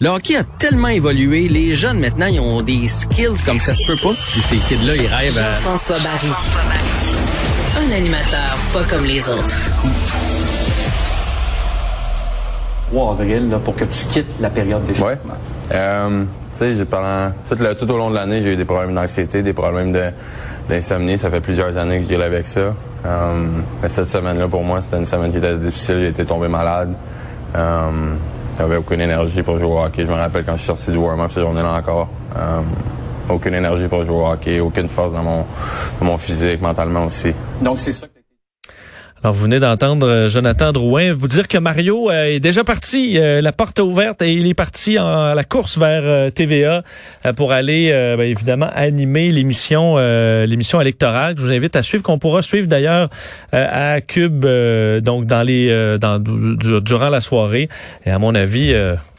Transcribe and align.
Le 0.00 0.10
hockey 0.10 0.36
a 0.36 0.44
tellement 0.44 0.88
évolué, 0.88 1.48
les 1.48 1.74
jeunes 1.74 1.98
maintenant, 1.98 2.26
ils 2.26 2.38
ont 2.38 2.62
des 2.62 2.86
skills 2.86 3.42
comme 3.44 3.58
ça 3.58 3.74
se 3.74 3.84
peut 3.84 3.96
pas. 4.00 4.14
Puis 4.30 4.40
ces 4.40 4.56
kids-là, 4.56 4.94
ils 4.94 5.06
rêvent 5.08 5.38
à... 5.38 5.52
François 5.54 5.96
Barry. 5.98 6.28
Un 7.76 7.92
animateur 7.96 8.56
pas 8.72 8.84
comme 8.84 9.04
les 9.04 9.28
autres. 9.28 9.56
3 12.92 13.12
avril 13.12 13.50
là, 13.50 13.58
pour 13.58 13.74
que 13.74 13.84
tu 13.84 14.04
quittes 14.06 14.38
la 14.40 14.50
période 14.50 14.82
Ouais. 14.82 14.92
d'échauffement. 14.92 15.34
Euh, 15.72 16.24
tu 16.52 16.58
sais, 16.58 16.76
j'ai 16.76 16.84
pendant 16.84 17.32
tout, 17.48 17.56
le- 17.58 17.74
tout 17.74 17.90
au 17.90 17.98
long 17.98 18.10
de 18.10 18.14
l'année, 18.14 18.40
j'ai 18.42 18.52
eu 18.52 18.56
des 18.56 18.64
problèmes 18.64 18.94
d'anxiété, 18.94 19.42
des 19.42 19.52
problèmes 19.52 19.90
de- 19.92 20.10
d'insomnie. 20.68 21.18
Ça 21.18 21.28
fait 21.28 21.40
plusieurs 21.40 21.76
années 21.76 21.98
que 21.98 22.04
je 22.04 22.08
deal 22.08 22.22
avec 22.22 22.46
ça. 22.46 22.72
Euh, 23.04 23.46
mais 23.82 23.88
cette 23.88 24.10
semaine-là, 24.10 24.46
pour 24.46 24.62
moi, 24.62 24.80
c'était 24.80 24.96
une 24.98 25.06
semaine 25.06 25.32
qui 25.32 25.38
était 25.38 25.56
difficile. 25.58 25.96
J'ai 26.02 26.08
été 26.08 26.24
tombé 26.24 26.46
malade. 26.48 26.94
Euh, 27.56 27.90
j'avais 28.58 28.76
aucune 28.76 29.00
énergie 29.00 29.42
pour 29.42 29.58
jouer 29.58 29.68
au 29.68 29.78
hockey. 29.78 30.04
Je 30.04 30.10
me 30.10 30.16
rappelle 30.16 30.44
quand 30.44 30.52
je 30.52 30.58
suis 30.58 30.66
sorti 30.66 30.90
du 30.90 30.96
warm-up 30.96 31.30
cette 31.32 31.44
journée-là 31.44 31.74
encore. 31.74 32.08
Euh, 32.36 32.60
aucune 33.30 33.54
énergie 33.54 33.86
pour 33.88 34.04
jouer 34.04 34.16
au 34.16 34.26
hockey, 34.26 34.58
aucune 34.58 34.88
force 34.88 35.12
dans 35.12 35.22
mon, 35.22 35.44
dans 36.00 36.06
mon 36.06 36.18
physique, 36.18 36.60
mentalement 36.60 37.04
aussi. 37.04 37.32
Donc, 37.62 37.78
c'est 37.78 37.92
ça 37.92 38.06
Alors, 39.24 39.34
vous 39.34 39.42
venez 39.42 39.58
d'entendre 39.58 40.06
euh, 40.08 40.28
Jonathan 40.28 40.72
Drouin 40.72 41.12
vous 41.12 41.26
dire 41.26 41.48
que 41.48 41.58
Mario 41.58 42.08
euh, 42.08 42.26
est 42.26 42.38
déjà 42.38 42.62
parti. 42.62 43.18
euh, 43.18 43.40
la 43.40 43.50
porte 43.50 43.80
est 43.80 43.82
ouverte 43.82 44.22
et 44.22 44.32
il 44.32 44.46
est 44.46 44.54
parti 44.54 44.96
en, 44.96 45.34
la 45.34 45.42
course 45.42 45.76
vers 45.76 46.30
TVA 46.32 46.82
pour 47.36 47.50
aller, 47.52 47.90
ben, 48.16 48.20
évidemment, 48.22 48.70
animer 48.72 49.32
l'émission 49.32 49.96
l'émission 49.98 50.80
électorale. 50.80 51.34
Je 51.36 51.42
vous 51.42 51.50
invite 51.50 51.74
à 51.74 51.82
suivre, 51.82 52.02
qu'on 52.04 52.18
pourra 52.18 52.42
suivre 52.42 52.68
d'ailleurs 52.68 53.08
à 53.52 54.00
Cube, 54.00 54.46
donc 55.02 55.26
dans 55.26 55.42
les 55.42 55.98
dans, 56.00 56.18
du- 56.20 56.80
durant 56.80 57.08
la 57.10 57.20
soirée. 57.20 57.68
Et 58.06 58.10
à 58.10 58.18
mon 58.18 58.34
avis, 58.34 58.74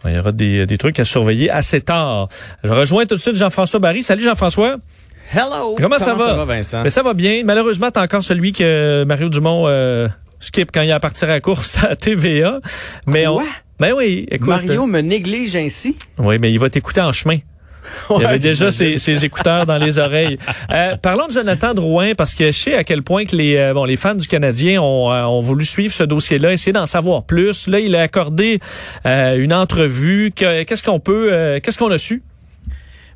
il 0.06 0.12
y 0.16 0.20
aura 0.20 0.32
des, 0.32 0.66
des 0.66 0.78
trucs 0.78 1.00
à 1.00 1.06
surveiller 1.06 1.50
assez 1.50 1.82
tard. 1.82 2.30
Je 2.64 2.72
rejoins 2.72 3.06
tout 3.06 3.16
de 3.16 3.22
suite 3.22 3.36
Jean-François 3.36 3.80
Barry. 3.80 4.02
Salut 4.04 4.24
Jean-François. 4.24 4.78
Hello! 5.32 5.76
Comment, 5.78 6.00
ça 6.00 6.14
va? 6.14 6.26
ça 6.26 6.34
va, 6.34 6.46
Vincent? 6.46 6.82
Mais 6.84 6.90
ça 6.90 7.04
va 7.04 7.14
bien. 7.14 7.44
Malheureusement, 7.46 7.92
t'es 7.92 8.00
encore 8.00 8.24
celui 8.24 8.52
que 8.52 9.04
Mario 9.04 9.30
Dumont 9.30 9.66
euh, 9.68 10.08
skip 10.40 10.72
quand 10.74 10.82
il 10.82 10.92
a 10.92 10.96
à 10.96 11.00
partir 11.00 11.30
à 11.30 11.34
la 11.34 11.40
course 11.42 11.78
à 11.84 11.96
TVA. 11.96 12.60
Mais 13.06 13.26
Quoi? 13.26 13.44
on. 13.44 13.46
Ben 13.80 13.94
oui, 13.96 14.26
écoute. 14.30 14.48
Mario 14.50 14.88
me 14.88 15.00
néglige 15.02 15.56
ainsi? 15.56 15.96
Oui, 16.18 16.38
mais 16.40 16.52
il 16.52 16.60
va 16.60 16.70
t'écouter 16.70 17.02
en 17.02 17.14
chemin. 17.14 17.38
Il 18.20 18.26
avait 18.26 18.40
déjà 18.40 18.72
ses, 18.72 18.98
ses 18.98 19.24
écouteurs 19.26 19.66
dans 19.66 19.78
les 19.78 19.98
oreilles. 20.00 20.38
Euh, 20.72 20.96
parlons 20.98 21.26
de 21.26 21.32
Jonathan 21.32 21.74
Drouin 21.74 22.14
parce 22.14 22.36
que 22.36 22.48
je 22.48 22.52
sais 22.52 22.76
à 22.76 22.84
quel 22.84 23.02
point 23.02 23.26
que 23.26 23.36
les 23.36 23.56
euh, 23.58 23.74
bon 23.74 23.86
les 23.86 23.96
fans 23.96 24.14
du 24.14 24.28
Canadien 24.28 24.80
ont, 24.80 25.12
euh, 25.12 25.24
ont 25.24 25.40
voulu 25.40 25.66
suivre 25.66 25.92
ce 25.92 26.04
dossier-là, 26.04 26.54
essayer 26.54 26.74
d'en 26.74 26.86
savoir 26.86 27.24
plus. 27.24 27.66
Là, 27.68 27.80
il 27.80 27.96
a 27.96 28.02
accordé 28.04 28.60
euh, 29.08 29.36
une 29.38 29.52
entrevue. 29.52 30.32
Que- 30.36 30.62
Qu'est-ce 30.64 30.84
qu'on 30.84 31.00
peut, 31.00 31.30
euh, 31.34 31.60
qu'est-ce 31.60 31.80
qu'on 31.80 31.90
a 31.90 31.98
su? 31.98 32.22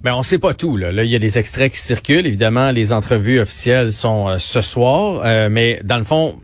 Ben, 0.03 0.13
on 0.15 0.23
sait 0.23 0.39
pas 0.39 0.53
tout. 0.53 0.75
Là. 0.75 0.91
là, 0.91 1.05
il 1.05 1.09
y 1.09 1.15
a 1.15 1.19
des 1.19 1.39
extraits 1.39 1.71
qui 1.71 1.79
circulent. 1.79 2.27
Évidemment, 2.27 2.71
les 2.71 2.91
entrevues 2.91 3.39
officielles 3.39 3.93
sont 3.93 4.27
euh, 4.27 4.37
ce 4.37 4.59
soir. 4.59 5.21
Euh, 5.23 5.47
mais 5.49 5.79
dans 5.83 5.97
le 5.97 6.03
fond, 6.03 6.35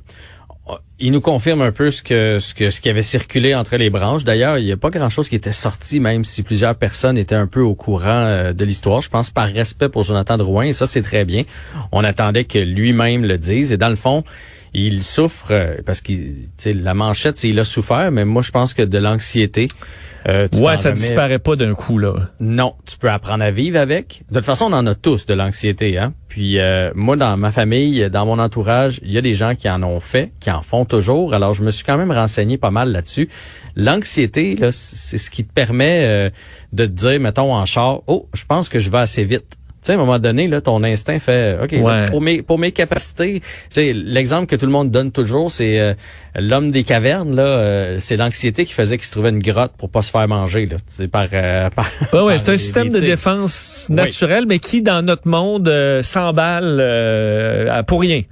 il 0.99 1.11
nous 1.11 1.21
confirme 1.21 1.61
un 1.61 1.71
peu 1.71 1.91
ce 1.91 2.02
que 2.02 2.39
ce 2.39 2.53
que 2.53 2.69
qui 2.69 2.89
avait 2.89 3.03
circulé 3.03 3.55
entre 3.55 3.77
les 3.77 3.89
branches. 3.89 4.23
D'ailleurs, 4.23 4.57
il 4.57 4.65
n'y 4.65 4.71
a 4.71 4.77
pas 4.77 4.89
grand-chose 4.89 5.30
qui 5.30 5.35
était 5.35 5.52
sorti, 5.52 5.99
même 5.99 6.23
si 6.23 6.43
plusieurs 6.43 6.75
personnes 6.75 7.17
étaient 7.17 7.35
un 7.35 7.47
peu 7.47 7.61
au 7.61 7.75
courant 7.75 8.25
euh, 8.25 8.53
de 8.53 8.65
l'histoire. 8.65 9.02
Je 9.02 9.09
pense 9.09 9.30
par 9.30 9.47
respect 9.47 9.89
pour 9.89 10.03
Jonathan 10.03 10.37
Drouin, 10.37 10.65
et 10.65 10.73
ça 10.73 10.85
c'est 10.85 11.02
très 11.02 11.25
bien. 11.25 11.43
On 11.91 12.03
attendait 12.03 12.43
que 12.43 12.59
lui-même 12.59 13.25
le 13.25 13.37
dise. 13.37 13.71
Et 13.71 13.77
dans 13.77 13.89
le 13.89 13.95
fond, 13.95 14.23
il 14.73 15.02
souffre 15.03 15.48
euh, 15.52 15.75
parce 15.86 16.02
que 16.02 16.12
la 16.66 16.94
manchette, 16.94 17.38
c'est 17.38 17.50
il 17.50 17.59
a 17.59 17.64
souffert, 17.64 18.12
mais 18.12 18.25
moi 18.25 18.42
je 18.42 18.52
pense 18.52 18.73
que 18.73 18.81
de 18.84 18.98
l'anxiété. 18.98 19.67
euh, 20.28 20.48
tu 20.52 20.59
Ouais, 20.59 20.76
ça 20.78 20.89
remets- 20.89 21.00
disparaît 21.02 21.39
pas 21.39 21.56
d'un 21.56 21.73
coup 21.73 21.98
là. 21.98 22.14
non, 22.39 22.76
tu 22.86 22.98
peux 22.98 23.09
apprendre 23.09 23.44
à 23.44 23.52
vivre 23.52 23.80
avec. 23.80 24.23
De 24.30 24.36
toute 24.36 24.45
façon, 24.45 24.66
on 24.66 24.73
en 24.73 24.86
a 24.86 24.94
tous 24.95 25.26
de 25.26 25.34
l'anxiété, 25.34 25.98
hein. 25.98 26.14
Puis 26.28 26.59
euh, 26.59 26.92
moi, 26.94 27.16
dans 27.16 27.36
ma 27.38 27.50
famille, 27.52 28.08
dans 28.11 28.26
mon 28.26 28.38
entourage, 28.38 28.99
il 29.04 29.11
y 29.11 29.17
a 29.17 29.21
des 29.21 29.33
gens 29.33 29.55
qui 29.55 29.67
en 29.70 29.82
ont 29.82 29.99
fait, 29.99 30.32
qui 30.39 30.52
en 30.52 30.61
font 30.61 30.86
toujours. 30.86 31.33
Alors, 31.33 31.54
je 31.55 31.64
me 31.64 31.72
suis 31.72 31.83
quand 31.83 31.98
même 31.98 32.11
renseigné 32.11 32.58
pas 32.58 32.70
mal 32.70 32.92
là-dessus. 32.92 33.30
L'anxiété, 33.76 34.55
là, 34.55 34.72
c'est 34.72 35.17
ce 35.17 35.32
qui 35.32 35.43
te 35.45 35.52
permet 35.54 36.02
euh, 36.04 36.30
de 36.73 36.86
te 36.86 36.92
dire, 36.92 37.20
mettons, 37.20 37.54
en 37.55 37.66
char, 37.66 38.02
oh, 38.08 38.27
je 38.33 38.43
pense 38.45 38.70
que 38.70 38.80
je 38.80 38.89
vais 38.92 38.98
assez 38.99 39.23
vite. 39.23 39.55
Tu 39.82 39.86
sais, 39.88 39.92
à 39.94 39.95
un 39.95 39.98
moment 40.00 40.20
donné, 40.20 40.48
là, 40.48 40.60
ton 40.60 40.84
instinct 40.84 41.20
fait, 41.20 41.58
OK, 41.64 41.72
là, 41.72 41.80
Ouais. 41.82 42.10
pour 42.10 42.20
mes 42.22 42.42
pour 42.42 42.60
mes 42.60 42.73
capacités, 42.73 43.42
l'exemple 43.78 44.45
que 44.48 44.58
tout 44.58 44.66
le 44.66 44.72
monde 44.73 44.92
donne 44.92 45.12
toujours, 45.12 45.52
c'est 45.52 45.80
euh, 45.80 45.94
l'homme 46.36 46.72
des 46.72 46.84
cavernes, 46.84 47.34
là, 47.34 47.45
euh, 47.48 47.95
c'est 48.00 48.17
l'anxiété 48.17 48.66
qui 48.66 48.73
faisait 48.73 48.98
qu'il 48.98 49.06
se 49.06 49.12
trouvait 49.12 49.30
une 49.30 49.40
grotte 49.42 49.72
pour 49.78 49.90
pas 49.90 50.02
se 50.02 50.12
faire 50.12 50.28
manger, 50.28 50.66
là, 50.66 50.76
tu 50.78 50.84
sais, 50.88 51.08
par, 51.08 51.28
euh, 51.32 51.70
par 51.76 51.90
Ouais, 52.12 52.22
ouais, 52.22 52.38
c'est 52.38 52.50
un 52.50 52.58
système 52.58 52.92
les 52.92 53.00
de 53.00 53.06
défense 53.06 53.88
Oui. 53.90 53.95
naturel, 53.95 54.45
mais 54.48 54.60
qui, 54.60 54.82
dans 54.82 55.02
notre 55.02 55.28
monde, 55.30 55.70
euh, 55.70 56.02
s'emballe 56.04 56.80
euh, 56.82 57.82
pour 57.84 58.02
rien. 58.02 58.23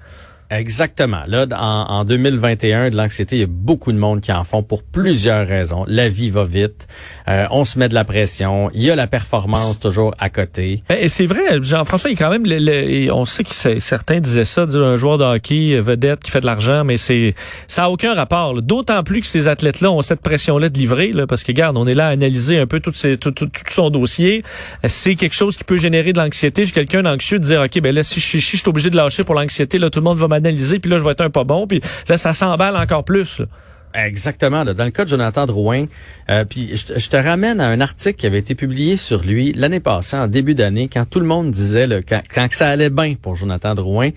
Exactement. 0.50 1.22
Là, 1.28 1.46
en, 1.58 2.00
en 2.00 2.06
2021, 2.06 2.90
de 2.90 2.96
l'anxiété, 2.96 3.36
il 3.36 3.40
y 3.40 3.44
a 3.44 3.48
beaucoup 3.50 3.92
de 3.92 3.98
monde 3.98 4.22
qui 4.22 4.32
en 4.32 4.44
font 4.44 4.64
pour 4.64 4.82
plusieurs 4.84 5.46
raisons. 5.46 5.84
La 5.88 6.08
vie 6.10 6.30
va 6.30 6.46
vite, 6.46 6.88
euh, 7.28 7.46
on 7.52 7.66
se 7.66 7.78
met 7.78 7.90
de 7.90 7.94
la 7.94 8.06
pression, 8.06 8.70
il 8.74 8.84
y 8.84 8.90
a 8.90 8.96
la 8.96 9.08
performance 9.08 9.80
toujours 9.80 10.16
à 10.20 10.30
côté. 10.30 10.82
Ben, 10.88 10.98
Et 11.02 11.10
c'est 11.10 11.26
vrai, 11.26 11.42
Jean-François, 11.62 12.10
il 12.10 12.14
est 12.14 12.16
quand 12.18 12.30
même, 12.30 12.46
le- 12.46 12.60
le- 12.60 13.12
on 13.12 13.26
sait 13.26 13.44
que 13.44 13.50
certains 13.80 14.20
disaient 14.20 14.46
ça, 14.46 14.66
dire 14.66 14.82
un 14.84 14.96
joueur 14.96 15.18
de 15.18 15.26
hockey 15.26 15.74
euh, 15.76 15.82
vedette 15.82 16.22
qui 16.24 16.32
fait 16.32 16.42
de 16.42 16.46
l'argent, 16.46 16.84
mais 16.86 16.98
c'est 16.98 17.36
ça 17.68 17.86
a 17.86 17.90
aucun 17.90 18.14
rapport. 18.14 18.62
D'autant 18.62 19.04
plus 19.04 19.22
que 19.22 19.28
ces 19.28 19.48
athlètes-là 19.48 19.92
ont 19.92 20.02
cette 20.02 20.22
pression-là 20.22 20.70
de 20.70 20.78
livrer, 20.78 21.12
là, 21.12 21.28
parce 21.28 21.44
que 21.44 21.52
regarde, 21.52 21.78
on 21.78 21.88
est 21.88 21.94
là 21.94 22.08
à 22.08 22.10
analyser 22.12 22.58
un 22.58 22.68
peu 22.68 22.80
tout, 22.80 22.94
ces- 22.94 23.18
tout, 23.18 23.32
tout, 23.32 23.48
tout 23.48 23.64
son 23.68 23.90
dossier. 23.90 24.42
C'est 24.86 25.16
quelque 25.16 25.36
chose 25.36 25.58
qui 25.58 25.64
peut 25.66 25.78
générer 25.78 26.14
de 26.14 26.20
l'anxiété. 26.20 26.66
J'ai 26.66 26.72
quelqu'un 26.72 27.04
d'anxieux 27.04 27.40
de 27.40 27.44
dire, 27.44 27.62
ok, 27.62 27.82
ben 27.82 27.94
là, 27.94 28.04
si 28.04 28.20
je 28.22 28.26
suis 28.26 28.42
si 28.42 28.56
je 28.56 28.62
suis 28.62 28.70
obligé 28.70 28.90
de 28.90 28.96
lâcher 28.96 29.24
pour 29.24 29.36
l'anxiété, 29.36 29.78
là, 29.78 29.90
tout 29.90 30.00
le 30.00 30.06
monde 30.06 30.18
va 30.18 30.28
puis 30.42 30.90
là, 30.90 30.98
je 30.98 31.04
vais 31.04 31.22
un 31.22 31.30
pas 31.30 31.44
bon, 31.44 31.68
puis 31.68 31.82
là, 32.08 32.18
ça 32.18 32.34
s'emballe 32.34 32.76
encore 32.76 33.04
plus. 33.04 33.42
Exactement. 33.94 34.64
Dans 34.66 34.84
le 34.84 34.92
cas 34.92 35.06
de 35.06 35.10
Jonathan 35.10 35.46
Drouin, 35.46 35.86
euh, 36.30 36.44
puis 36.44 36.76
je, 36.76 37.10
te- 37.10 37.16
ramène 37.16 37.60
à 37.60 37.68
un 37.68 37.82
article 37.82 38.16
qui 38.16 38.28
avait 38.28 38.38
été 38.38 38.54
publié 38.54 38.96
sur 38.96 39.24
lui 39.24 39.54
l'année 39.54 39.80
passée, 39.80 40.18
en 40.18 40.28
début 40.28 40.54
d'année, 40.54 40.88
quand 40.92 41.06
tout 41.10 41.20
le 41.20 41.26
monde 41.26 41.50
disait, 41.50 41.88
là, 41.88 42.02
quand, 42.08 42.22
quand 42.32 42.48
que 42.48 42.56
ça 42.56 42.68
allait 42.68 42.90
bien 42.92 43.16
pour 43.20 43.36
Jonathan 43.36 43.74
Drouin, 43.74 44.10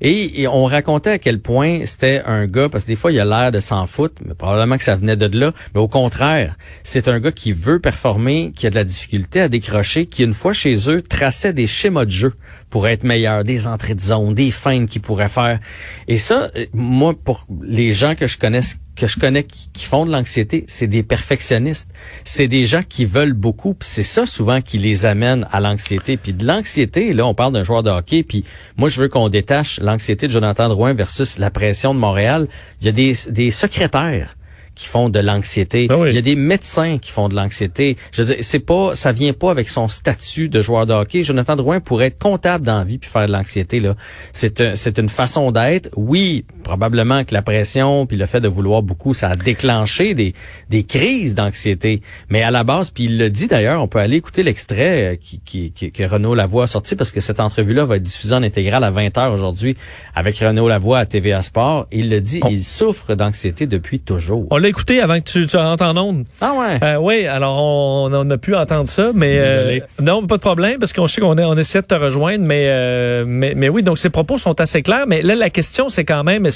et, 0.00 0.42
et 0.42 0.48
on 0.48 0.64
racontait 0.64 1.12
à 1.12 1.18
quel 1.18 1.40
point 1.40 1.86
c'était 1.86 2.20
un 2.26 2.46
gars, 2.46 2.68
parce 2.68 2.84
que 2.84 2.88
des 2.88 2.96
fois 2.96 3.10
il 3.12 3.20
a 3.20 3.24
l'air 3.24 3.52
de 3.52 3.60
s'en 3.60 3.86
foutre, 3.86 4.16
mais 4.26 4.34
probablement 4.34 4.76
que 4.76 4.84
ça 4.84 4.96
venait 4.96 5.16
de 5.16 5.38
là, 5.38 5.52
mais 5.74 5.80
au 5.80 5.88
contraire, 5.88 6.56
c'est 6.82 7.08
un 7.08 7.18
gars 7.18 7.32
qui 7.32 7.52
veut 7.52 7.78
performer, 7.78 8.52
qui 8.54 8.66
a 8.66 8.70
de 8.70 8.74
la 8.74 8.84
difficulté 8.84 9.40
à 9.40 9.48
décrocher, 9.48 10.06
qui 10.06 10.24
une 10.24 10.34
fois 10.34 10.52
chez 10.52 10.90
eux 10.90 11.00
traçait 11.00 11.52
des 11.52 11.66
schémas 11.66 12.04
de 12.04 12.10
jeu 12.10 12.34
pour 12.72 12.88
être 12.88 13.04
meilleur, 13.04 13.44
des 13.44 13.66
entrées 13.66 13.94
de 13.94 14.00
zone, 14.00 14.32
des 14.32 14.50
feintes 14.50 14.88
qu'il 14.88 15.02
pourrait 15.02 15.28
faire. 15.28 15.60
Et 16.08 16.16
ça, 16.16 16.50
euh, 16.56 16.64
moi, 16.72 17.12
pour 17.12 17.46
les 17.62 17.92
gens 17.92 18.14
que 18.14 18.26
je 18.26 18.38
connais, 18.38 18.62
que 18.96 19.06
je 19.06 19.20
connais 19.20 19.44
qui, 19.44 19.68
qui 19.74 19.84
font 19.84 20.06
de 20.06 20.10
l'anxiété, 20.10 20.64
c'est 20.68 20.86
des 20.86 21.02
perfectionnistes. 21.02 21.90
C'est 22.24 22.48
des 22.48 22.64
gens 22.64 22.80
qui 22.88 23.04
veulent 23.04 23.34
beaucoup. 23.34 23.76
C'est 23.80 24.02
ça 24.02 24.24
souvent 24.24 24.62
qui 24.62 24.78
les 24.78 25.04
amène 25.04 25.46
à 25.52 25.60
l'anxiété. 25.60 26.16
Puis 26.16 26.32
de 26.32 26.46
l'anxiété, 26.46 27.12
là, 27.12 27.26
on 27.26 27.34
parle 27.34 27.52
d'un 27.52 27.62
joueur 27.62 27.82
de 27.82 27.90
hockey. 27.90 28.22
Puis 28.22 28.42
moi, 28.78 28.88
je 28.88 29.02
veux 29.02 29.08
qu'on 29.10 29.28
détache 29.28 29.78
l'anxiété 29.78 30.26
de 30.26 30.32
Jonathan 30.32 30.70
Drouin 30.70 30.94
versus 30.94 31.36
la 31.36 31.50
pression 31.50 31.92
de 31.92 31.98
Montréal. 31.98 32.48
Il 32.80 32.86
y 32.86 32.88
a 32.88 32.92
des, 32.92 33.12
des 33.28 33.50
secrétaires 33.50 34.34
qui 34.74 34.86
font 34.88 35.08
de 35.08 35.18
l'anxiété. 35.18 35.86
Ah 35.90 35.98
oui. 35.98 36.08
Il 36.10 36.14
y 36.14 36.18
a 36.18 36.22
des 36.22 36.36
médecins 36.36 36.98
qui 36.98 37.10
font 37.10 37.28
de 37.28 37.34
l'anxiété. 37.34 37.96
Je 38.12 38.22
veux 38.22 38.34
dire, 38.34 38.36
c'est 38.44 38.58
pas, 38.60 38.94
ça 38.94 39.12
vient 39.12 39.32
pas 39.32 39.50
avec 39.50 39.68
son 39.68 39.88
statut 39.88 40.48
de 40.48 40.62
joueur 40.62 40.86
de 40.86 40.92
hockey. 40.92 41.22
Jonathan 41.24 41.56
Drouin 41.56 41.80
pourrait 41.80 42.06
être 42.06 42.18
comptable 42.18 42.64
dans 42.64 42.78
la 42.78 42.84
vie 42.84 42.98
puis 42.98 43.10
faire 43.10 43.26
de 43.26 43.32
l'anxiété 43.32 43.80
là. 43.80 43.94
C'est 44.32 44.60
un- 44.60 44.74
c'est 44.74 44.98
une 44.98 45.08
façon 45.08 45.50
d'être. 45.52 45.90
Oui, 45.96 46.44
probablement 46.62 47.24
que 47.24 47.34
la 47.34 47.42
pression 47.42 48.06
puis 48.06 48.16
le 48.16 48.26
fait 48.26 48.40
de 48.40 48.48
vouloir 48.48 48.82
beaucoup, 48.82 49.14
ça 49.14 49.28
a 49.30 49.34
déclenché 49.34 50.14
des 50.14 50.34
des 50.70 50.84
crises 50.84 51.34
d'anxiété. 51.34 52.00
Mais 52.30 52.42
à 52.42 52.50
la 52.50 52.64
base, 52.64 52.90
puis 52.90 53.04
il 53.04 53.18
le 53.18 53.30
dit 53.30 53.46
d'ailleurs, 53.48 53.82
on 53.82 53.88
peut 53.88 53.98
aller 53.98 54.16
écouter 54.16 54.42
l'extrait 54.42 55.12
euh, 55.12 55.16
qui, 55.20 55.40
qui, 55.44 55.72
qui- 55.72 55.92
que 55.92 56.02
Renaud 56.04 56.34
Lavoie 56.34 56.64
a 56.64 56.66
sorti 56.66 56.96
parce 56.96 57.10
que 57.10 57.20
cette 57.20 57.40
entrevue-là 57.40 57.84
va 57.84 57.96
être 57.96 58.02
diffusée 58.02 58.34
en 58.34 58.42
intégrale 58.42 58.84
à 58.84 58.90
20h 58.90 59.30
aujourd'hui 59.32 59.76
avec 60.14 60.38
Renaud 60.38 60.68
Lavoie 60.68 60.98
à 61.00 61.06
TVA 61.06 61.42
Sport. 61.42 61.86
Il 61.92 62.08
le 62.10 62.20
dit, 62.20 62.40
On- 62.42 62.48
il 62.48 62.62
souffre 62.62 63.14
d'anxiété 63.14 63.66
depuis 63.66 64.00
toujours. 64.00 64.46
On 64.50 64.56
l'a 64.58 64.68
écouté 64.68 65.00
avant 65.00 65.18
que 65.18 65.24
tu, 65.30 65.46
tu 65.46 65.56
rentres 65.56 65.84
en 65.84 65.96
ondes. 65.96 66.24
Ah 66.40 66.52
ouais. 66.58 66.78
Euh, 66.82 66.96
oui, 66.96 67.26
alors 67.26 67.60
on, 67.62 68.10
on 68.12 68.30
a 68.30 68.38
pu 68.38 68.54
entendre 68.54 68.88
ça, 68.88 69.10
mais 69.14 69.36
euh, 69.38 69.78
non, 70.00 70.26
pas 70.26 70.36
de 70.36 70.40
problème 70.42 70.78
parce 70.78 70.92
qu'on 70.92 71.06
sait 71.06 71.20
qu'on 71.20 71.36
est- 71.38 71.44
on 71.44 71.56
essaie 71.56 71.82
de 71.82 71.86
te 71.86 71.94
rejoindre, 71.94 72.44
mais 72.44 72.64
euh, 72.68 73.24
mais, 73.26 73.54
mais 73.56 73.68
oui, 73.68 73.82
donc 73.82 73.98
ses 73.98 74.10
propos 74.10 74.38
sont 74.38 74.60
assez 74.60 74.82
clairs. 74.82 75.04
Mais 75.08 75.22
là, 75.22 75.34
la 75.34 75.50
question, 75.50 75.88
c'est 75.88 76.04
quand 76.04 76.24
même 76.24 76.46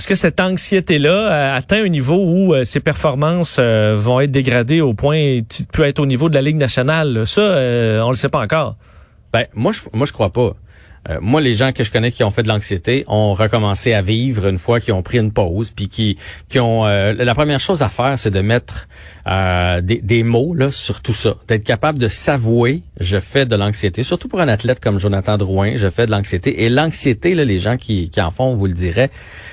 est-ce 0.00 0.06
que 0.08 0.14
cette 0.14 0.40
anxiété-là 0.40 1.10
euh, 1.10 1.56
atteint 1.56 1.84
un 1.84 1.88
niveau 1.88 2.24
où 2.24 2.54
euh, 2.54 2.64
ses 2.64 2.80
performances 2.80 3.58
euh, 3.58 3.96
vont 3.98 4.20
être 4.20 4.30
dégradées 4.30 4.80
au 4.80 4.94
point 4.94 5.40
tu 5.46 5.64
peux 5.64 5.84
être 5.84 5.98
au 5.98 6.06
niveau 6.06 6.30
de 6.30 6.34
la 6.34 6.42
Ligue 6.42 6.56
nationale? 6.56 7.26
Ça, 7.26 7.42
euh, 7.42 8.00
on 8.00 8.10
le 8.10 8.16
sait 8.16 8.30
pas 8.30 8.40
encore. 8.40 8.76
Ben 9.32 9.44
moi 9.54 9.72
je 9.72 9.80
moi 9.92 10.06
je 10.06 10.12
crois 10.12 10.32
pas. 10.32 10.54
Euh, 11.08 11.18
moi 11.20 11.40
les 11.40 11.54
gens 11.54 11.72
que 11.72 11.82
je 11.82 11.90
connais 11.90 12.10
qui 12.10 12.24
ont 12.24 12.30
fait 12.30 12.42
de 12.42 12.48
l'anxiété 12.48 13.04
ont 13.08 13.32
recommencé 13.32 13.94
à 13.94 14.02
vivre 14.02 14.46
une 14.46 14.58
fois 14.58 14.80
qu'ils 14.80 14.92
ont 14.92 15.02
pris 15.02 15.18
une 15.18 15.32
pause 15.32 15.70
puis 15.70 15.88
qui 15.88 16.18
qui 16.48 16.58
ont 16.60 16.84
euh, 16.84 17.14
la 17.14 17.34
première 17.34 17.60
chose 17.60 17.82
à 17.82 17.88
faire 17.88 18.18
c'est 18.18 18.30
de 18.30 18.40
mettre 18.42 18.86
euh, 19.26 19.80
des, 19.82 20.22
mots 20.22 20.54
là 20.54 20.70
sur 20.72 21.00
tout 21.00 21.12
ça, 21.12 21.34
d'être 21.48 21.64
capable 21.64 21.98
de 21.98 22.08
s'avouer, 22.08 22.82
je 22.98 23.20
fais 23.20 23.46
de 23.46 23.56
l'anxiété, 23.56 24.02
surtout 24.02 24.28
pour 24.28 24.40
un 24.40 24.48
athlète 24.48 24.80
comme 24.80 24.98
Jonathan 24.98 25.36
Drouin, 25.38 25.76
je 25.76 25.88
fais 25.88 26.06
de 26.06 26.10
l'anxiété. 26.10 26.64
Et 26.64 26.68
l'anxiété, 26.68 27.34
là, 27.34 27.44
les 27.44 27.58
gens 27.58 27.76
qui, 27.76 28.10
qui 28.10 28.20
en 28.20 28.30
font, 28.30 28.54
vous 28.54 28.66
le 28.66 28.72
diraient, 28.72 29.10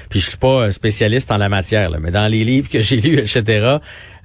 puis 0.10 0.20
je 0.20 0.30
suis 0.30 0.38
pas 0.38 0.72
spécialiste 0.72 1.32
en 1.32 1.38
la 1.38 1.50
matière, 1.50 1.92
mais 2.00 2.12
dans 2.12 2.28
les 2.32 2.44
livres 2.44 2.70
que 2.70 2.82
j'ai 2.88 3.02
lus, 3.02 3.20
etc., 3.20 3.78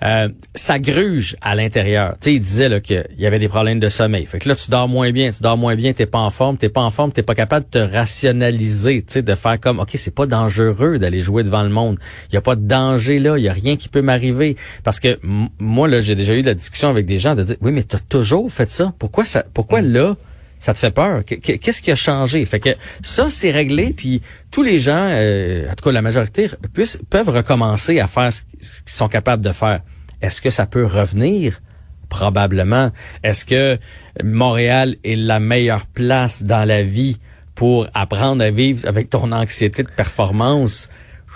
euh, 0.05 0.29
ça 0.55 0.79
gruge 0.79 1.37
à 1.41 1.55
l'intérieur. 1.55 2.17
Tu 2.21 2.33
il 2.33 2.41
disait 2.41 2.81
qu'il 2.81 3.05
y 3.19 3.27
avait 3.27 3.39
des 3.39 3.49
problèmes 3.49 3.79
de 3.79 3.89
sommeil. 3.89 4.27
Fait 4.27 4.41
que 4.41 4.49
là, 4.49 4.55
tu 4.55 4.71
dors 4.71 4.89
moins 4.89 5.13
bien, 5.13 5.31
tu 5.31 5.43
dors 5.43 5.57
moins 5.57 5.77
bien, 5.77 5.93
t'es 5.93 6.07
pas 6.07 6.19
en 6.19 6.31
forme, 6.31 6.57
t'es 6.57 6.69
pas 6.69 6.81
en 6.81 6.91
forme, 6.91 7.13
t'es 7.13 7.23
pas 7.23 7.35
capable 7.35 7.67
de 7.67 7.79
te 7.79 7.93
rationaliser, 7.93 9.05
tu 9.07 9.23
de 9.23 9.35
faire 9.35 9.61
comme, 9.61 9.79
ok, 9.79 9.91
c'est 9.95 10.15
pas 10.15 10.27
dangereux 10.27 10.99
d'aller 10.99 11.21
jouer 11.21 11.45
devant 11.45 11.63
le 11.63 11.69
monde. 11.69 11.99
Il 12.31 12.35
y 12.35 12.37
a 12.37 12.41
pas 12.41 12.57
de 12.57 12.63
danger 12.63 13.19
là, 13.19 13.39
il 13.39 13.45
y 13.45 13.49
a 13.49 13.53
rien 13.53 13.77
qui 13.77 13.89
peut 13.89 14.03
m'arriver. 14.03 14.57
Parce 14.83 14.99
que 14.99 15.19
moi 15.59 15.89
là, 15.89 16.01
j'ai 16.01 16.15
déjà 16.15 16.35
eu 16.35 16.43
la 16.43 16.55
discussion 16.55 16.89
avec 16.89 17.07
des 17.07 17.19
gens 17.19 17.35
de 17.35 17.43
dire, 17.43 17.57
oui, 17.61 17.73
mais 17.73 17.83
t'as 17.83 17.99
toujours 17.99 18.51
fait 18.53 18.71
ça? 18.71 18.93
Pourquoi 18.99 19.25
ça, 19.25 19.45
pourquoi 19.53 19.83
mm. 19.83 19.93
là? 19.93 20.17
ça 20.63 20.73
te 20.73 20.79
fait 20.79 20.93
peur? 20.93 21.25
Qu'est-ce 21.25 21.83
qui 21.83 21.91
a 21.91 21.97
changé? 21.97 22.45
Fait 22.45 22.61
que 22.61 22.71
ça, 23.03 23.29
c'est 23.31 23.51
réglé, 23.51 23.93
puis 23.93 24.23
tous 24.53 24.63
les 24.63 24.79
gens, 24.79 25.09
euh, 25.11 25.69
en 25.69 25.75
tout 25.75 25.85
cas 25.85 25.91
la 25.91 26.03
majorité, 26.03 26.49
puissent, 26.73 26.99
peuvent 27.11 27.31
recommencer 27.31 27.99
à 27.99 28.07
faire 28.07 28.33
ce 28.33 28.43
qu'ils 28.43 28.71
sont 28.87 29.09
capables 29.09 29.45
de 29.45 29.51
faire. 29.51 29.81
Est-ce 30.21 30.41
que 30.41 30.51
ça 30.51 30.67
peut 30.67 30.87
revenir? 30.87 31.61
Probablement. 32.09 32.91
Est-ce 33.25 33.45
que 33.45 33.77
Montréal 34.23 34.97
est 35.03 35.17
la 35.17 35.41
meilleure 35.41 35.87
place 35.87 36.45
dans 36.45 36.65
la 36.65 36.85
vie 36.85 37.19
pour 37.57 37.89
apprendre 37.93 38.45
à 38.45 38.51
vivre 38.51 38.89
avec 38.89 39.11
ton 39.11 39.33
anxiété 39.33 39.83
de 39.83 39.91
performance? 39.91 40.89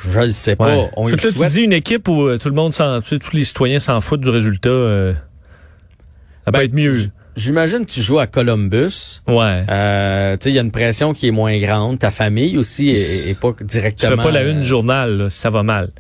Je 0.08 0.20
ne 0.20 0.28
sais 0.28 0.56
pas. 0.56 0.88
On 0.96 1.06
tu 1.06 1.16
dis 1.16 1.60
une 1.60 1.72
équipe 1.72 2.08
où 2.08 2.26
euh, 2.26 2.38
tout 2.38 2.48
le 2.48 2.54
monde 2.54 2.75
s'en, 2.75 3.00
tous 3.00 3.32
les 3.32 3.44
citoyens 3.44 3.78
s'en 3.78 4.00
foutent 4.00 4.20
du 4.20 4.28
résultat. 4.28 4.69
Euh, 4.69 5.12
ça 6.44 6.52
peut 6.52 6.58
ben, 6.58 6.64
être 6.64 6.75
mieux. 6.75 7.10
J'imagine 7.36 7.84
que 7.84 7.90
tu 7.90 8.00
joues 8.00 8.18
à 8.18 8.26
Columbus. 8.26 9.20
Ouais. 9.28 9.64
Euh, 9.68 10.36
tu 10.38 10.44
sais, 10.44 10.50
il 10.50 10.54
y 10.54 10.58
a 10.58 10.62
une 10.62 10.70
pression 10.70 11.12
qui 11.12 11.28
est 11.28 11.32
moins 11.32 11.58
grande. 11.58 11.98
Ta 11.98 12.10
famille 12.10 12.56
aussi 12.56 12.90
est, 12.90 13.38
pas 13.38 13.54
directement. 13.60 14.12
Tu 14.12 14.16
fais 14.16 14.22
pas 14.22 14.30
la 14.30 14.42
une 14.44 14.60
euh, 14.60 14.62
journal, 14.62 15.26
ça 15.28 15.50
va 15.50 15.62
mal. 15.62 15.90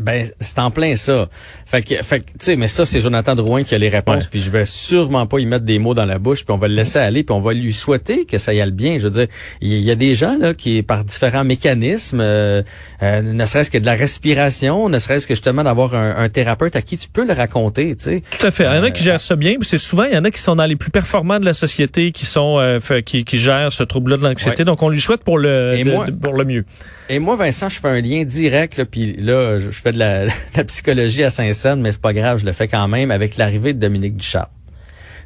Ben, 0.00 0.26
c'est 0.40 0.58
en 0.58 0.70
plein 0.70 0.96
ça. 0.96 1.28
Fait 1.66 1.82
que, 1.82 2.02
fait 2.02 2.20
tu 2.20 2.32
sais, 2.38 2.56
mais 2.56 2.68
ça, 2.68 2.86
c'est 2.86 3.00
Jonathan 3.00 3.34
Drouin 3.34 3.62
qui 3.62 3.74
a 3.74 3.78
les 3.78 3.88
réponses. 3.88 4.26
Puis 4.26 4.40
je 4.40 4.50
vais 4.50 4.66
sûrement 4.66 5.26
pas 5.26 5.38
y 5.38 5.46
mettre 5.46 5.64
des 5.64 5.78
mots 5.78 5.94
dans 5.94 6.04
la 6.04 6.18
bouche. 6.18 6.44
Puis 6.44 6.52
on 6.52 6.58
va 6.58 6.68
le 6.68 6.74
laisser 6.74 6.98
aller. 6.98 7.22
Puis 7.22 7.34
on 7.34 7.40
va 7.40 7.52
lui 7.52 7.72
souhaiter 7.72 8.24
que 8.24 8.38
ça 8.38 8.54
y 8.54 8.60
aille 8.60 8.72
bien. 8.72 8.98
Je 8.98 9.04
veux 9.04 9.10
dire, 9.10 9.26
il 9.60 9.78
y, 9.78 9.90
a 9.90 9.94
des 9.94 10.14
gens 10.14 10.36
là 10.38 10.54
qui, 10.54 10.82
par 10.82 11.04
différents 11.04 11.44
mécanismes, 11.44 12.20
euh, 12.20 12.62
euh, 13.02 13.22
ne 13.22 13.46
serait-ce 13.46 13.70
que 13.70 13.78
de 13.78 13.86
la 13.86 13.94
respiration, 13.94 14.88
ne 14.88 14.98
serait-ce 14.98 15.26
que 15.26 15.34
justement 15.34 15.64
d'avoir 15.64 15.94
un, 15.94 16.28
thérapeute 16.28 16.76
à 16.76 16.82
qui 16.82 16.96
tu 16.96 17.08
peux 17.08 17.26
le 17.26 17.32
raconter. 17.32 17.96
Tu 17.96 18.04
sais. 18.04 18.22
Tout 18.38 18.46
à 18.46 18.50
fait. 18.50 18.64
Il 18.64 18.76
y 18.76 18.78
en 18.78 18.84
a 18.84 18.90
qui 18.90 19.02
gèrent 19.02 19.20
ça 19.20 19.36
bien. 19.36 19.56
Puis 19.58 19.68
c'est 19.68 19.78
souvent, 19.78 20.04
il 20.04 20.14
y 20.14 20.18
en 20.18 20.24
a 20.24 20.30
qui 20.30 20.40
sont 20.40 20.56
dans 20.56 20.66
les 20.66 20.71
plus 20.76 20.90
performants 20.90 21.40
de 21.40 21.44
la 21.44 21.54
société, 21.54 22.12
qui 22.12 22.26
sont, 22.26 22.78
qui, 23.04 23.24
qui 23.24 23.38
gèrent 23.38 23.72
ce 23.72 23.82
trouble-là 23.82 24.16
de 24.16 24.22
l'anxiété. 24.22 24.64
Donc 24.64 24.82
on 24.82 24.88
lui 24.88 25.00
souhaite 25.00 25.22
pour 25.22 25.38
le, 25.38 25.82
pour 26.20 26.34
le 26.34 26.44
mieux. 26.44 26.64
Et 27.08 27.18
moi, 27.18 27.36
Vincent, 27.36 27.68
je 27.68 27.78
fais 27.78 27.88
un 27.88 28.00
lien 28.00 28.24
direct. 28.24 28.76
Là, 28.76 28.84
puis 28.84 29.14
là, 29.16 29.58
je 29.58 29.70
fais 29.70 29.92
de 29.92 29.98
la, 29.98 30.28
psychologie 30.64 31.24
à 31.24 31.30
Saint-Saëns, 31.30 31.76
mais 31.76 31.92
c'est 31.92 32.00
pas 32.00 32.12
grave, 32.12 32.38
je 32.38 32.46
le 32.46 32.52
fais 32.52 32.68
quand 32.68 32.88
même 32.88 33.10
avec 33.10 33.36
l'arrivée 33.36 33.72
de 33.72 33.78
Dominique 33.78 34.16
Ducharme. 34.16 34.48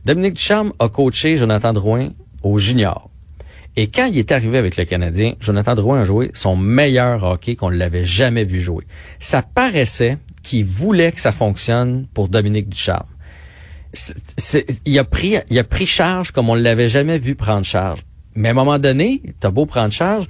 Dominique 0.04 0.34
Ducharme 0.34 0.72
a 0.78 0.88
coaché 0.88 1.36
Jonathan 1.36 1.72
Drouin 1.72 2.10
au 2.42 2.58
junior. 2.58 3.10
Et 3.78 3.88
quand 3.88 4.06
il 4.06 4.18
est 4.18 4.32
arrivé 4.32 4.56
avec 4.56 4.76
le 4.76 4.84
Canadien, 4.84 5.34
Jonathan 5.40 5.74
Drouin 5.74 6.00
a 6.00 6.04
joué 6.04 6.30
son 6.32 6.56
meilleur 6.56 7.22
hockey 7.24 7.56
qu'on 7.56 7.70
ne 7.70 7.76
l'avait 7.76 8.04
jamais 8.04 8.44
vu 8.44 8.60
jouer. 8.60 8.84
Ça 9.18 9.42
paraissait 9.42 10.16
qu'il 10.42 10.64
voulait 10.64 11.12
que 11.12 11.20
ça 11.20 11.32
fonctionne 11.32 12.06
pour 12.14 12.28
Dominique 12.28 12.68
Ducharme. 12.68 13.06
Il 14.84 14.98
a 14.98 15.04
pris, 15.04 15.36
il 15.50 15.58
a 15.58 15.64
pris 15.64 15.86
charge 15.86 16.30
comme 16.30 16.48
on 16.48 16.54
l'avait 16.54 16.88
jamais 16.88 17.18
vu 17.18 17.34
prendre 17.34 17.64
charge. 17.64 18.00
Mais 18.34 18.48
à 18.48 18.50
un 18.50 18.54
moment 18.54 18.78
donné, 18.78 19.22
t'as 19.40 19.50
beau 19.50 19.66
prendre 19.66 19.92
charge, 19.92 20.26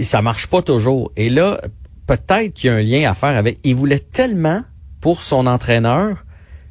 ça 0.00 0.22
marche 0.22 0.46
pas 0.46 0.62
toujours. 0.62 1.10
Et 1.16 1.28
là, 1.28 1.60
peut-être 2.06 2.52
qu'il 2.54 2.68
y 2.68 2.72
a 2.72 2.76
un 2.76 2.82
lien 2.82 3.10
à 3.10 3.14
faire 3.14 3.36
avec. 3.36 3.58
Il 3.64 3.74
voulait 3.74 3.98
tellement 3.98 4.62
pour 5.00 5.22
son 5.22 5.46
entraîneur 5.46 6.24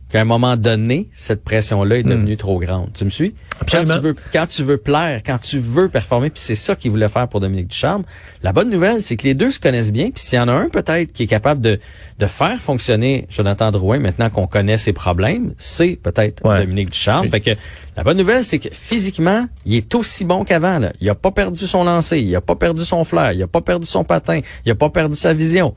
qu'à 0.10 0.22
un 0.22 0.26
moment 0.26 0.56
donné, 0.56 1.10
cette 1.14 1.44
pression-là 1.44 1.98
est 1.98 2.04
hmm. 2.04 2.10
devenue 2.10 2.38
trop 2.38 2.60
grande. 2.60 2.92
Tu 2.94 3.06
me 3.06 3.10
suis? 3.10 3.36
Quand 3.72 3.84
tu, 3.84 4.00
veux, 4.00 4.16
quand 4.32 4.48
tu 4.48 4.64
veux 4.64 4.78
plaire, 4.78 5.22
quand 5.26 5.40
tu 5.40 5.60
veux 5.60 5.90
performer, 5.90 6.30
puis 6.30 6.40
c'est 6.40 6.56
ça 6.56 6.76
qu'il 6.76 6.92
voulait 6.92 7.10
faire 7.10 7.28
pour 7.28 7.40
Dominique 7.40 7.68
Ducharme, 7.68 8.04
la 8.44 8.54
bonne 8.54 8.70
nouvelle, 8.70 9.02
c'est 9.02 9.18
que 9.18 9.24
les 9.24 9.34
deux 9.34 9.52
se 9.52 9.60
connaissent 9.60 9.92
bien, 9.92 10.12
puis 10.12 10.24
s'il 10.24 10.38
y 10.38 10.42
en 10.42 10.48
a 10.48 10.54
un 10.54 10.70
peut-être 10.70 11.12
qui 11.12 11.24
est 11.24 11.28
capable 11.28 11.60
de, 11.62 11.80
de 12.20 12.26
faire 12.28 12.60
fonctionner 12.60 13.26
Jonathan 13.30 13.72
Drouin, 13.72 14.00
maintenant 14.00 14.30
qu'on 14.30 14.48
connaît 14.48 14.78
ses 14.78 14.94
problèmes, 14.94 15.54
c'est 15.58 15.98
peut-être 16.02 16.44
Dominique 16.44 16.92
Ducharme. 16.92 17.30
Fait 17.30 17.42
que 17.42 17.52
la 17.96 18.04
bonne 18.04 18.18
nouvelle, 18.18 18.44
c'est 18.44 18.60
que 18.60 18.70
physiquement, 18.72 19.46
il 19.66 19.76
est 19.76 19.96
aussi 19.96 20.24
bon 20.24 20.44
qu'avant. 20.44 20.80
Il 21.02 21.10
a 21.10 21.16
pas 21.16 21.32
perdu 21.32 21.66
son 21.66 21.84
lancer, 21.84 22.20
il 22.20 22.36
a 22.36 22.42
pas 22.42 22.56
perdu 22.56 22.84
son 22.84 23.04
flair, 23.04 23.32
il 23.32 23.42
a 23.42 23.48
pas 23.48 23.62
perdu 23.62 23.86
son 23.86 24.04
patin, 24.04 24.42
il 24.66 24.72
a 24.72 24.76
pas 24.76 24.90
perdu 24.90 25.16
sa 25.16 25.34
vision. 25.34 25.74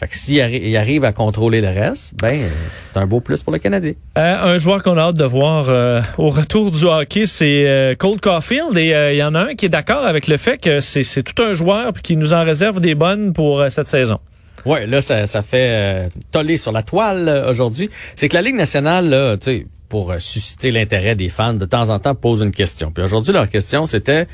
Fait 0.00 0.08
que 0.08 0.16
s'il 0.16 0.76
arrive 0.78 1.04
à 1.04 1.12
contrôler 1.12 1.60
le 1.60 1.68
reste, 1.68 2.14
ben 2.16 2.48
c'est 2.70 2.96
un 2.96 3.06
beau 3.06 3.20
plus 3.20 3.42
pour 3.42 3.52
le 3.52 3.58
Canadien. 3.58 3.92
Euh, 4.16 4.54
un 4.54 4.56
joueur 4.56 4.82
qu'on 4.82 4.96
a 4.96 5.02
hâte 5.02 5.18
de 5.18 5.24
voir 5.24 5.66
euh, 5.68 6.00
au 6.16 6.30
retour 6.30 6.70
du 6.70 6.84
hockey, 6.84 7.26
c'est 7.26 7.66
euh, 7.66 7.94
Cole 7.96 8.18
Caulfield. 8.18 8.78
Et 8.78 8.94
il 9.12 9.18
y 9.18 9.22
en 9.22 9.34
a 9.34 9.40
un 9.40 9.54
qui 9.54 9.66
est 9.66 9.68
d'accord 9.68 10.06
avec 10.06 10.26
le 10.26 10.38
fait 10.38 10.56
que 10.56 10.80
c'est 10.80 11.22
tout 11.22 11.42
un 11.42 11.52
joueur 11.52 11.92
qui 12.02 12.16
nous 12.16 12.32
en 12.32 12.42
réserve 12.44 12.80
des 12.80 12.94
bonnes 12.94 13.34
pour 13.34 13.62
cette 13.68 13.88
saison. 13.88 14.20
Ouais, 14.64 14.86
là 14.86 15.02
ça, 15.02 15.26
ça 15.26 15.42
fait 15.42 16.08
toller 16.32 16.56
sur 16.56 16.72
la 16.72 16.82
toile 16.82 17.44
aujourd'hui. 17.46 17.90
C'est 18.16 18.30
que 18.30 18.34
la 18.34 18.42
Ligue 18.42 18.56
nationale, 18.56 19.10
là, 19.10 19.36
tu 19.36 19.44
sais, 19.44 19.66
pour 19.90 20.14
susciter 20.18 20.70
l'intérêt 20.70 21.14
des 21.14 21.28
fans, 21.28 21.52
de 21.52 21.66
temps 21.66 21.90
en 21.90 21.98
temps 21.98 22.14
pose 22.14 22.40
une 22.40 22.52
question. 22.52 22.90
Puis 22.90 23.04
aujourd'hui 23.04 23.34
leur 23.34 23.50
question 23.50 23.84
c'était 23.84 24.26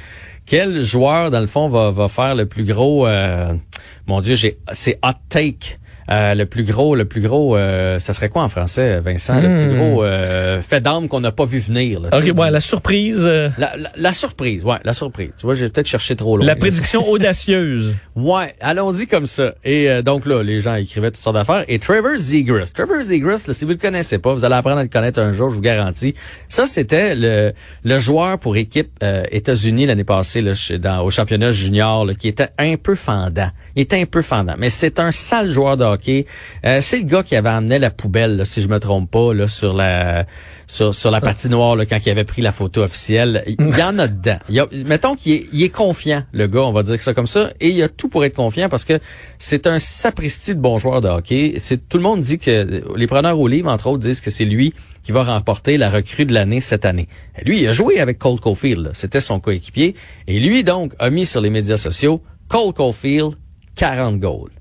quel 0.46 0.84
joueur, 0.84 1.32
dans 1.32 1.40
le 1.40 1.48
fond, 1.48 1.68
va, 1.68 1.90
va 1.90 2.08
faire 2.08 2.36
le 2.36 2.46
plus 2.46 2.62
gros... 2.62 3.06
Euh, 3.08 3.52
mon 4.06 4.20
Dieu, 4.20 4.36
j'ai 4.36 4.56
c'est 4.70 4.98
hot 5.04 5.18
take 5.28 5.78
euh, 6.10 6.34
le 6.34 6.46
plus 6.46 6.64
gros, 6.64 6.94
le 6.94 7.04
plus 7.04 7.20
gros, 7.20 7.56
euh, 7.56 7.98
ça 7.98 8.14
serait 8.14 8.28
quoi 8.28 8.42
en 8.42 8.48
français, 8.48 9.00
Vincent? 9.00 9.40
Le 9.40 9.48
plus 9.48 9.74
hmm. 9.74 9.76
gros 9.76 10.04
euh, 10.04 10.62
fait 10.62 10.80
d'âme 10.80 11.08
qu'on 11.08 11.20
n'a 11.20 11.32
pas 11.32 11.44
vu 11.44 11.58
venir. 11.58 12.00
Là, 12.00 12.10
ok, 12.12 12.38
ouais, 12.38 12.50
la 12.50 12.60
surprise. 12.60 13.26
La, 13.58 13.74
la, 13.96 14.12
surprise, 14.12 14.64
ouais, 14.64 14.78
la 14.84 14.94
surprise. 14.94 15.30
Tu 15.36 15.46
vois, 15.46 15.54
j'ai 15.54 15.68
peut-être 15.68 15.88
cherché 15.88 16.14
trop 16.14 16.36
loin. 16.36 16.46
La 16.46 16.56
prédiction 16.56 17.06
audacieuse. 17.08 17.96
Ouais, 18.14 18.54
allons-y 18.60 19.06
comme 19.06 19.26
ça. 19.26 19.54
Et 19.64 20.02
donc 20.02 20.26
là, 20.26 20.42
les 20.42 20.60
gens 20.60 20.74
écrivaient 20.74 21.10
toutes 21.10 21.22
sortes 21.22 21.36
d'affaires. 21.36 21.64
Et 21.68 21.78
Trevor 21.78 22.16
Zegras. 22.16 22.70
Trevor 22.72 23.02
Zegras, 23.02 23.44
là, 23.48 23.54
si 23.54 23.64
vous 23.64 23.72
le 23.72 23.76
connaissez 23.76 24.18
pas, 24.18 24.32
vous 24.32 24.44
allez 24.44 24.54
apprendre 24.54 24.78
à 24.78 24.82
le 24.82 24.88
connaître 24.88 25.20
un 25.20 25.32
jour, 25.32 25.50
je 25.50 25.56
vous 25.56 25.60
garantis. 25.60 26.14
Ça, 26.48 26.66
c'était 26.66 27.14
le, 27.14 27.52
le 27.84 27.98
joueur 27.98 28.38
pour 28.38 28.56
équipe 28.56 29.02
États-Unis 29.30 29.86
l'année 29.86 30.04
passée 30.04 30.40
là, 30.40 30.52
dans, 30.78 31.02
au 31.02 31.10
championnat 31.10 31.50
junior 31.50 32.04
là, 32.04 32.14
qui 32.14 32.28
était 32.28 32.48
un 32.58 32.76
peu 32.76 32.94
fendant. 32.94 33.50
Il 33.74 33.82
était 33.82 34.00
un 34.00 34.06
peu 34.06 34.22
fendant. 34.22 34.54
Mais 34.58 34.70
c'est 34.70 35.00
un 35.00 35.10
sale 35.12 35.50
joueur 35.50 35.76
de 35.76 35.84
euh, 36.64 36.78
c'est 36.80 36.98
le 36.98 37.04
gars 37.04 37.22
qui 37.22 37.36
avait 37.36 37.48
amené 37.48 37.78
la 37.78 37.90
poubelle, 37.90 38.44
si 38.44 38.62
je 38.62 38.68
me 38.68 38.78
trompe 38.80 39.10
pas, 39.10 39.34
là, 39.34 39.48
sur 39.48 39.74
la 39.74 40.26
sur, 40.66 40.94
sur 40.94 41.10
la 41.10 41.20
patinoire 41.20 41.76
là, 41.76 41.86
quand 41.86 41.98
il 42.04 42.10
avait 42.10 42.24
pris 42.24 42.42
la 42.42 42.52
photo 42.52 42.82
officielle. 42.82 43.44
Il 43.46 43.78
y 43.78 43.82
en 43.82 43.98
a 43.98 44.08
dedans. 44.08 44.38
Il 44.48 44.58
a, 44.58 44.66
mettons 44.84 45.14
qu'il 45.14 45.32
est, 45.32 45.46
il 45.52 45.62
est 45.62 45.68
confiant, 45.68 46.24
le 46.32 46.46
gars, 46.46 46.62
on 46.62 46.72
va 46.72 46.82
dire 46.82 47.00
ça 47.00 47.14
comme 47.14 47.26
ça, 47.26 47.50
et 47.60 47.68
il 47.68 47.82
a 47.82 47.88
tout 47.88 48.08
pour 48.08 48.24
être 48.24 48.34
confiant 48.34 48.68
parce 48.68 48.84
que 48.84 48.98
c'est 49.38 49.66
un 49.66 49.78
sapristi 49.78 50.54
de 50.54 50.60
bon 50.60 50.78
joueur 50.78 51.00
de 51.00 51.08
hockey. 51.08 51.54
C'est 51.58 51.88
tout 51.88 51.98
le 51.98 52.02
monde 52.02 52.20
dit 52.20 52.38
que 52.38 52.82
les 52.96 53.06
preneurs 53.06 53.38
au 53.38 53.48
livre, 53.48 53.70
entre 53.70 53.86
autres, 53.88 54.02
disent 54.02 54.20
que 54.20 54.30
c'est 54.30 54.44
lui 54.44 54.72
qui 55.02 55.12
va 55.12 55.22
remporter 55.22 55.76
la 55.76 55.88
recrue 55.88 56.26
de 56.26 56.34
l'année 56.34 56.60
cette 56.60 56.84
année. 56.84 57.08
Et 57.38 57.44
lui, 57.44 57.60
il 57.62 57.68
a 57.68 57.72
joué 57.72 58.00
avec 58.00 58.18
Cole 58.18 58.40
Caulfield, 58.40 58.90
c'était 58.92 59.20
son 59.20 59.38
coéquipier, 59.38 59.94
et 60.26 60.40
lui 60.40 60.64
donc 60.64 60.94
a 60.98 61.10
mis 61.10 61.26
sur 61.26 61.40
les 61.40 61.50
médias 61.50 61.76
sociaux 61.76 62.22
Cole 62.48 62.72
Caulfield 62.72 63.34
40 63.76 64.18
goals. 64.18 64.55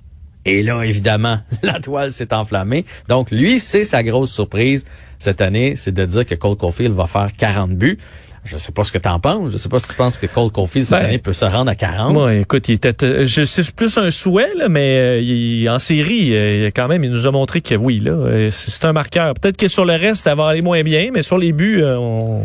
Et 0.46 0.64
là, 0.64 0.84
évidemment, 0.84 1.40
la 1.64 1.80
toile 1.80 2.12
s'est 2.12 2.34
enflammée. 2.34 2.86
Donc, 3.10 3.32
lui, 3.32 3.60
c'est 3.60 3.84
sa 3.84 4.04
grosse 4.04 4.32
surprise 4.32 4.86
cette 5.20 5.42
année, 5.42 5.76
c'est 5.76 5.94
de 5.94 6.06
dire 6.06 6.26
que 6.26 6.36
Cole 6.36 6.58
Caulfield 6.58 6.94
va 6.94 7.08
faire 7.08 7.30
40 7.38 7.72
buts. 7.72 7.98
Je 8.46 8.58
sais 8.58 8.72
pas 8.72 8.84
ce 8.84 8.92
que 8.92 9.00
tu 9.00 9.10
en 9.10 9.20
penses. 9.20 9.52
Je 9.52 9.58
sais 9.58 9.70
pas 9.70 9.80
si 9.80 9.90
tu 9.90 9.96
penses 9.96 10.20
que 10.20 10.28
Cole 10.28 10.52
Caulfield 10.52 10.86
cette 10.86 11.00
ben, 11.00 11.06
année 11.06 11.18
peut 11.18 11.34
se 11.34 11.46
rendre 11.46 11.72
à 11.72 11.76
40. 11.76 12.14
Moi, 12.14 12.36
écoute, 12.36 12.70
il 12.70 12.74
était, 12.74 13.04
euh, 13.04 13.26
je 13.26 13.44
c'est 13.44 13.72
plus 13.72 13.98
un 13.98 14.12
souhait, 14.12 14.54
là, 14.56 14.70
mais 14.70 14.98
euh, 14.98 15.20
il, 15.20 15.68
en 15.68 15.80
série, 15.80 16.30
euh, 16.36 16.70
quand 16.76 16.88
même, 16.88 17.04
il 17.04 17.10
nous 17.10 17.26
a 17.26 17.32
montré 17.32 17.62
que 17.62 17.74
oui, 17.74 18.00
là, 18.00 18.50
c'est 18.52 18.86
un 18.86 18.94
marqueur. 18.94 19.34
Peut-être 19.34 19.58
que 19.58 19.68
sur 19.68 19.84
le 19.84 19.94
reste, 19.94 20.24
ça 20.24 20.36
va 20.36 20.50
aller 20.50 20.62
moins 20.62 20.84
bien, 20.84 21.10
mais 21.12 21.24
sur 21.24 21.40
les 21.40 21.54
buts, 21.54 21.84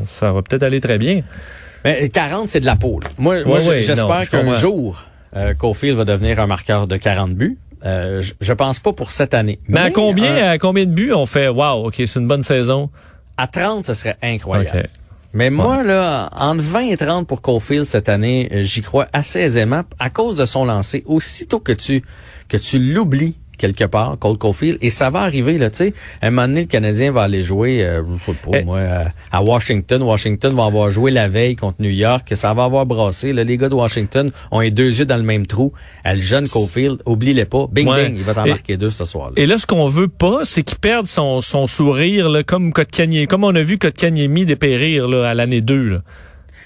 ça 0.09 0.33
va 0.33 0.40
peut-être 0.40 0.62
aller 0.62 0.80
très 0.80 0.97
bien. 0.97 1.21
Mais 1.85 2.09
40, 2.09 2.49
c'est 2.49 2.61
de 2.61 2.66
la 2.66 2.76
poule. 2.76 3.04
Moi, 3.19 3.45
moi 3.45 3.59
j'espère 3.61 4.28
qu'un 4.30 4.52
jour, 4.52 5.04
Caulfield 5.59 5.99
va 5.99 6.07
devenir 6.07 6.40
un 6.40 6.47
marqueur 6.47 6.87
de 6.87 6.97
40 6.97 7.35
buts. 7.35 7.59
Euh, 7.85 8.23
je, 8.41 8.53
pense 8.53 8.79
pas 8.79 8.93
pour 8.93 9.13
cette 9.13 9.35
année. 9.35 9.59
Mais, 9.69 9.81
à 9.81 9.91
combien, 9.91 10.51
à 10.51 10.59
combien 10.59 10.85
de 10.85 10.91
buts 10.91 11.13
on 11.13 11.27
fait? 11.27 11.49
Wow, 11.49 11.87
ok, 11.87 11.95
c'est 11.97 12.21
une 12.21 12.29
bonne 12.29 12.43
saison. 12.43 12.91
À 13.37 13.47
30, 13.47 13.87
ce 13.87 13.95
serait 13.95 14.17
incroyable. 14.23 14.89
Mais 15.33 15.49
moi, 15.49 15.83
là, 15.83 16.29
entre 16.37 16.63
20 16.63 16.81
et 16.81 16.97
30 16.97 17.27
pour 17.27 17.41
Caulfield 17.41 17.85
cette 17.85 18.09
année, 18.09 18.49
j'y 18.63 18.83
crois 18.83 19.07
assez 19.13 19.41
aisément 19.41 19.83
à 19.99 20.11
cause 20.11 20.37
de 20.37 20.45
son 20.45 20.65
lancer. 20.65 21.05
Aussitôt 21.07 21.61
que 21.61 21.73
tu 21.73 22.03
que 22.49 22.57
tu 22.57 22.81
l'oublies 22.81 23.37
quelque 23.61 23.85
part, 23.85 24.17
Cole 24.19 24.38
Caulfield, 24.38 24.79
et 24.81 24.90
ça 24.90 25.11
va 25.11 25.21
arriver, 25.21 25.59
là, 25.59 25.71
tu 25.71 25.76
sais. 25.76 25.95
Un 26.23 26.31
moment 26.31 26.49
donné, 26.49 26.62
le 26.62 26.67
Canadien 26.67 27.12
va 27.12 27.23
aller 27.23 27.43
jouer, 27.43 27.85
euh, 27.85 28.02
je 28.19 28.33
sais 28.33 28.38
pas, 28.38 28.59
Eh. 28.59 28.64
moi, 28.64 28.81
à- 28.81 29.09
à 29.38 29.43
Washington. 29.43 30.02
Washington 30.02 30.52
va 30.55 30.64
avoir 30.64 30.90
joué 30.90 31.11
la 31.11 31.29
veille 31.29 31.55
contre 31.57 31.76
New 31.81 31.90
York, 31.90 32.33
ça 32.35 32.52
va 32.55 32.64
avoir 32.64 32.87
brassé. 32.87 33.33
Là, 33.33 33.45
les 33.45 33.57
gars 33.57 33.69
de 33.69 33.75
Washington 33.75 34.31
ont 34.50 34.61
les 34.61 34.71
deux 34.71 34.99
yeux 34.99 35.05
dans 35.07 35.17
le 35.19 35.23
même 35.23 35.47
trou. 35.47 35.73
Euh, 36.07 36.14
le 36.14 36.21
jeune 36.21 36.49
Caulfield, 36.49 37.02
oublie-les 37.07 37.45
pas. 37.45 37.67
Bing, 37.71 37.87
Ouais. 37.88 38.07
bing, 38.07 38.17
il 38.17 38.23
va 38.25 38.35
t'en 38.35 38.47
marquer 38.47 38.76
deux 38.76 38.90
ce 38.90 39.05
soir-là. 39.05 39.35
Et 39.37 39.47
là, 39.47 39.59
ce 39.59 39.67
qu'on 39.67 39.87
veut 39.88 40.09
pas, 40.09 40.40
c'est 40.45 40.62
qu'il 40.62 40.79
perde 40.79 41.07
son, 41.07 41.40
son 41.43 41.67
sourire, 41.67 42.29
là, 42.31 42.43
comme 42.43 42.73
Kotkaniemi, 42.73 43.26
comme 43.26 43.45
on 43.45 43.55
a 43.55 43.62
vu 43.62 43.76
Kotkaniemi 43.79 44.47
dépérir 44.47 45.07
là, 45.07 45.29
à 45.31 45.35
l'année 45.35 45.61
2. 45.61 45.88
Là. 45.90 46.02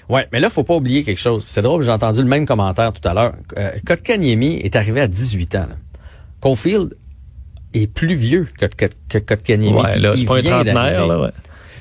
Ouais, 0.07 0.27
mais 0.31 0.39
là, 0.39 0.49
faut 0.51 0.63
pas 0.63 0.75
oublier 0.75 1.03
quelque 1.03 1.19
chose. 1.19 1.43
C'est 1.47 1.63
drôle, 1.63 1.81
j'ai 1.81 1.89
entendu 1.91 2.21
le 2.21 2.27
même 2.27 2.45
commentaire 2.45 2.93
tout 2.93 3.05
à 3.07 3.13
l'heure. 3.13 3.33
Euh, 3.57 3.71
Kotkaniemi 3.87 4.59
est 4.63 4.75
arrivé 4.75 5.01
à 5.01 5.07
18 5.07 5.55
ans. 5.55 5.67
Là. 5.69 5.75
Caulfield 6.45 6.93
est 7.73 7.87
plus 7.87 8.13
vieux 8.15 8.47
que, 8.59 8.67
que, 8.67 8.85
que 9.09 9.17
Kotkaniemi. 9.17 9.73
Ouais, 9.73 9.97
là, 9.97 10.13
c'est 10.15 10.25
pas 10.25 10.37
un 10.37 10.41
trentenaire. 10.43 11.07
Là, 11.07 11.19
ouais. 11.19 11.29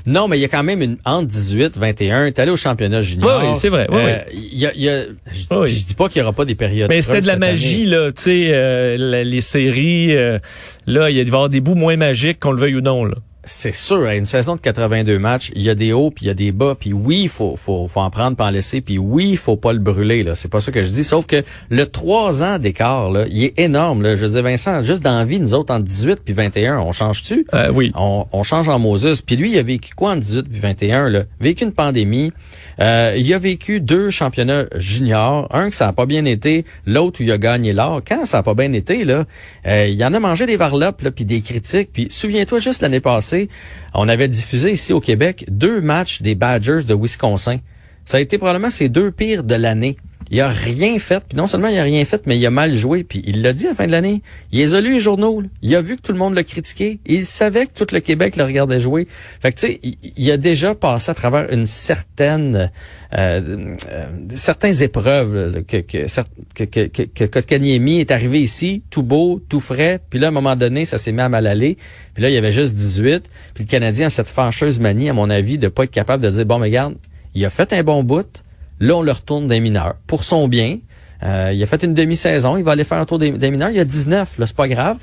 Non, 0.07 0.27
mais 0.27 0.39
il 0.39 0.41
y 0.41 0.45
a 0.45 0.49
quand 0.49 0.63
même 0.63 0.81
une 0.81 0.97
entre 1.05 1.27
18 1.29 1.77
21. 1.79 2.33
T'es 2.33 2.41
allé 2.43 2.51
au 2.51 2.57
championnat 2.57 3.03
junior. 3.03 3.43
Oui, 3.43 3.57
c'est 3.57 3.69
vrai, 3.69 3.87
oui, 3.91 3.99
Euh, 4.01 4.19
Il 4.33 4.59
y 4.59 4.67
a, 4.67 4.75
y 4.75 4.89
a- 4.89 5.05
je, 5.31 5.39
dis, 5.41 5.47
Oui. 5.51 5.67
puis 5.67 5.77
je 5.77 5.85
dis 5.85 5.95
pas 5.95 6.09
qu'il 6.09 6.21
y 6.21 6.23
aura 6.23 6.33
pas 6.33 6.45
des 6.47 6.55
périodes. 6.55 6.89
Mais 6.89 7.03
c'était 7.03 7.21
de 7.21 7.27
la 7.27 7.37
magie, 7.37 7.83
année. 7.83 7.91
là, 7.91 8.13
tu 8.13 8.23
sais, 8.23 8.49
euh, 8.53 9.23
les 9.25 9.41
séries, 9.43 10.17
euh, 10.17 10.39
là, 10.87 11.11
il 11.11 11.17
va 11.17 11.23
y 11.23 11.27
avoir 11.27 11.49
des 11.51 11.61
bouts 11.61 11.75
moins 11.75 11.97
magiques, 11.97 12.41
qu'on 12.41 12.53
le 12.53 12.61
veuille 12.61 12.77
ou 12.77 12.81
non. 12.81 13.05
Là. 13.05 13.17
C'est 13.47 13.73
sûr, 13.73 14.05
à 14.07 14.15
une 14.15 14.27
saison 14.27 14.57
de 14.57 14.61
82 14.61 15.19
matchs, 15.19 15.53
il 15.55 15.63
y 15.63 15.71
a 15.71 15.75
des 15.75 15.93
hauts 15.93 16.11
puis 16.11 16.27
il 16.27 16.29
y 16.29 16.31
a 16.31 16.35
des 16.35 16.53
bas, 16.53 16.75
puis 16.79 16.93
oui, 16.93 17.23
il 17.25 17.29
faut, 17.29 17.57
faut, 17.57 17.89
faut 17.89 18.01
en 18.01 18.11
prendre 18.11 18.37
pas 18.37 18.47
en 18.47 18.51
laisser, 18.51 18.81
puis 18.81 18.99
oui, 18.99 19.31
il 19.31 19.37
faut 19.37 19.57
pas 19.57 19.73
le 19.73 19.79
brûler 19.79 20.23
là. 20.23 20.35
C'est 20.35 20.51
pas 20.51 20.61
ça 20.61 20.73
que 20.73 20.83
je 20.83 20.91
dis. 20.91 21.05
Sauf 21.05 21.27
que 21.27 21.43
le 21.71 21.87
trois 21.87 22.43
ans 22.43 22.59
d'écart 22.59 23.11
là, 23.11 23.25
il 23.29 23.45
est 23.45 23.59
énorme 23.59 24.03
là. 24.03 24.17
Je 24.17 24.27
dis 24.27 24.41
Vincent, 24.41 24.83
juste 24.83 25.03
dans 25.03 25.19
la 25.19 25.25
vie, 25.25 25.41
nous 25.41 25.55
autres 25.55 25.75
en 25.75 25.81
18 25.81 26.21
puis 26.25 26.35
21, 26.35 26.79
on 26.79 26.93
change-tu? 26.93 27.47
Euh, 27.55 27.71
oui. 27.73 27.93
on, 27.97 28.27
on 28.33 28.43
change 28.43 28.69
en 28.69 28.79
Moses. 28.79 29.21
Puis 29.21 29.37
lui, 29.37 29.53
il 29.53 29.59
a 29.59 29.63
vécu 29.63 29.95
quoi 29.95 30.13
en 30.13 30.17
18 30.17 30.49
puis 30.49 30.61
21 30.61 31.09
là? 31.09 31.23
Vécu 31.41 31.65
une 31.65 31.73
pandémie. 31.73 32.33
Euh, 32.81 33.15
il 33.17 33.33
a 33.33 33.39
vécu 33.39 33.81
deux 33.81 34.11
championnats 34.11 34.67
juniors, 34.77 35.49
un 35.55 35.71
que 35.71 35.77
ça 35.77 35.89
a 35.89 35.93
pas 35.93 36.07
bien 36.07 36.25
été, 36.25 36.65
l'autre 36.87 37.21
où 37.21 37.25
il 37.25 37.33
a 37.33 37.39
gagné 37.39 37.73
l'or. 37.73 38.03
Quand 38.07 38.25
ça 38.25 38.39
a 38.39 38.43
pas 38.43 38.55
bien 38.55 38.73
été 38.73 39.05
là, 39.05 39.25
euh, 39.67 39.87
il 39.87 40.05
en 40.05 40.13
a 40.13 40.21
mangé 40.21 40.47
des 40.47 40.57
varlopes 40.57 41.03
là, 41.03 41.11
puis 41.11 41.25
des 41.25 41.41
critiques. 41.41 41.91
Puis 41.93 42.09
souviens-toi 42.11 42.59
juste 42.59 42.83
l'année 42.83 43.01
passée, 43.01 43.49
on 43.95 44.09
avait 44.09 44.29
diffusé 44.29 44.73
ici 44.73 44.93
au 44.93 45.01
Québec 45.01 45.45
deux 45.49 45.81
matchs 45.81 46.23
des 46.23 46.35
Badgers 46.35 46.85
de 46.87 46.95
Wisconsin. 46.95 47.59
Ça 48.05 48.19
a 48.19 48.21
été 48.21 48.39
probablement 48.39 48.71
ses 48.71 48.89
deux 48.89 49.11
pires 49.11 49.45
de 49.45 49.55
l'année. 49.55 49.97
Il 50.31 50.41
a 50.41 50.49
rien 50.49 50.99
fait, 50.99 51.23
puis 51.29 51.37
non 51.37 51.47
seulement 51.47 51.69
il 51.69 51.79
a 51.79 51.83
rien 51.83 52.05
fait, 52.05 52.23
mais 52.27 52.39
il 52.39 52.47
a 52.47 52.51
mal 52.51 52.75
joué, 52.75 53.05
puis 53.05 53.23
il 53.27 53.43
l'a 53.43 53.53
dit 53.53 53.67
à 53.67 53.71
la 53.71 53.75
fin 53.75 53.87
de 53.87 53.91
l'année. 53.91 54.23
Il 54.53 54.59
les 54.59 54.75
a 54.75 54.81
lu 54.81 54.95
les 54.95 55.01
journaux, 55.01 55.43
il 55.63 55.75
a 55.75 55.83
vu 55.83 55.97
que 55.97 56.03
tout 56.03 56.13
le 56.13 56.19
monde 56.19 56.35
l'a 56.35 56.45
critiqué, 56.45 56.99
et 57.07 57.15
il 57.15 57.25
savait 57.25 57.67
que 57.67 57.73
tout 57.75 57.87
le 57.93 58.01
Québec 58.01 58.37
le 58.37 58.45
regardait 58.45 58.81
jouer. 58.81 59.07
Fait 59.41 59.53
que 59.53 59.61
tu 59.61 59.67
sais, 59.67 59.81
il, 60.17 60.31
a 60.31 60.37
déjà 60.37 60.75
passé 60.75 61.11
à 61.11 61.15
travers 61.15 61.53
une 61.53 61.67
certaine, 61.67 62.71
euh, 63.17 63.67
euh, 63.89 64.17
certaines 64.35 64.83
épreuves 64.83 65.35
là, 65.35 65.63
que 65.63 65.79
que 65.79 66.07
que 66.55 66.65
que, 66.65 67.07
que, 67.07 67.25
que 67.25 68.01
est 68.01 68.11
arrivé 68.11 68.41
ici, 68.41 68.83
tout 68.91 69.03
beau, 69.03 69.41
tout 69.49 69.61
frais, 69.61 70.01
puis 70.09 70.19
là 70.19 70.29
à 70.29 70.31
un 70.31 70.33
moment 70.33 70.57
donné, 70.57 70.85
ça 70.85 70.99
s'est 70.99 71.13
mis 71.13 71.21
à 71.21 71.29
mal 71.29 71.47
aller, 71.47 71.77
puis 72.15 72.23
là 72.23 72.31
il 72.31 72.33
y 72.33 72.39
avait 72.39 72.53
juste 72.53 72.75
18, 72.75 73.25
puis 73.55 73.65
le 73.65 73.69
Canadien 73.69 74.07
a 74.07 74.11
cette 74.11 74.31
fâcheuse 74.31 74.81
manie, 74.81 75.11
à 75.11 75.13
mon 75.13 75.31
avis, 75.31 75.59
de 75.59 75.69
pas 75.69 75.85
être 75.85 75.91
capable 75.91 76.23
de 76.23 76.31
dire 76.31 76.47
bon, 76.47 76.59
mais 76.59 76.67
regarde, 76.67 76.95
il 77.35 77.45
a 77.45 77.51
fait 77.51 77.73
un 77.73 77.83
bon 77.83 78.03
bout. 78.03 78.44
Là, 78.81 78.97
on 78.97 79.03
le 79.03 79.13
retourne 79.13 79.47
des 79.49 79.61
mineurs. 79.61 79.95
Pour 80.07 80.25
son 80.25 80.49
bien. 80.49 80.79
Euh, 81.23 81.53
il 81.55 81.63
a 81.63 81.67
fait 81.67 81.83
une 81.83 81.95
demi-saison. 81.95 82.57
Il 82.57 82.65
va 82.65 82.73
aller 82.73 82.85
faire 82.85 82.99
un 82.99 83.07
tour 83.07 83.19
des, 83.19 83.31
des 83.31 83.51
mineurs. 83.51 83.71
Il 83.71 83.77
y 83.77 83.81
a 83.81 83.85
19. 83.85 84.39
Là, 84.39 84.47
c'est 84.47 84.57
pas 84.57 84.69
grave. 84.69 84.99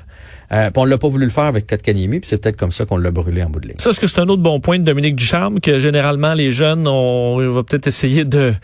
Euh, 0.52 0.70
on 0.76 0.84
l'a 0.84 0.98
pas 0.98 1.08
voulu 1.08 1.24
le 1.24 1.30
faire 1.30 1.44
avec 1.44 1.66
Kotkaniemi. 1.66 2.20
Puis 2.20 2.28
c'est 2.28 2.38
peut-être 2.38 2.56
comme 2.56 2.72
ça 2.72 2.84
qu'on 2.84 2.96
l'a 2.96 3.10
brûlé 3.10 3.42
en 3.42 3.50
bout 3.50 3.60
de 3.60 3.68
ligne. 3.68 3.78
Ça, 3.78 3.90
est-ce 3.90 4.00
que 4.00 4.06
c'est 4.06 4.20
un 4.20 4.28
autre 4.28 4.42
bon 4.42 4.60
point 4.60 4.78
de 4.78 4.84
Dominique 4.84 5.16
Ducharme, 5.16 5.60
que 5.60 5.80
généralement, 5.80 6.34
les 6.34 6.50
jeunes, 6.52 6.86
on, 6.86 7.38
on 7.38 7.50
va 7.50 7.62
peut-être 7.62 7.86
essayer 7.86 8.24
de, 8.24 8.54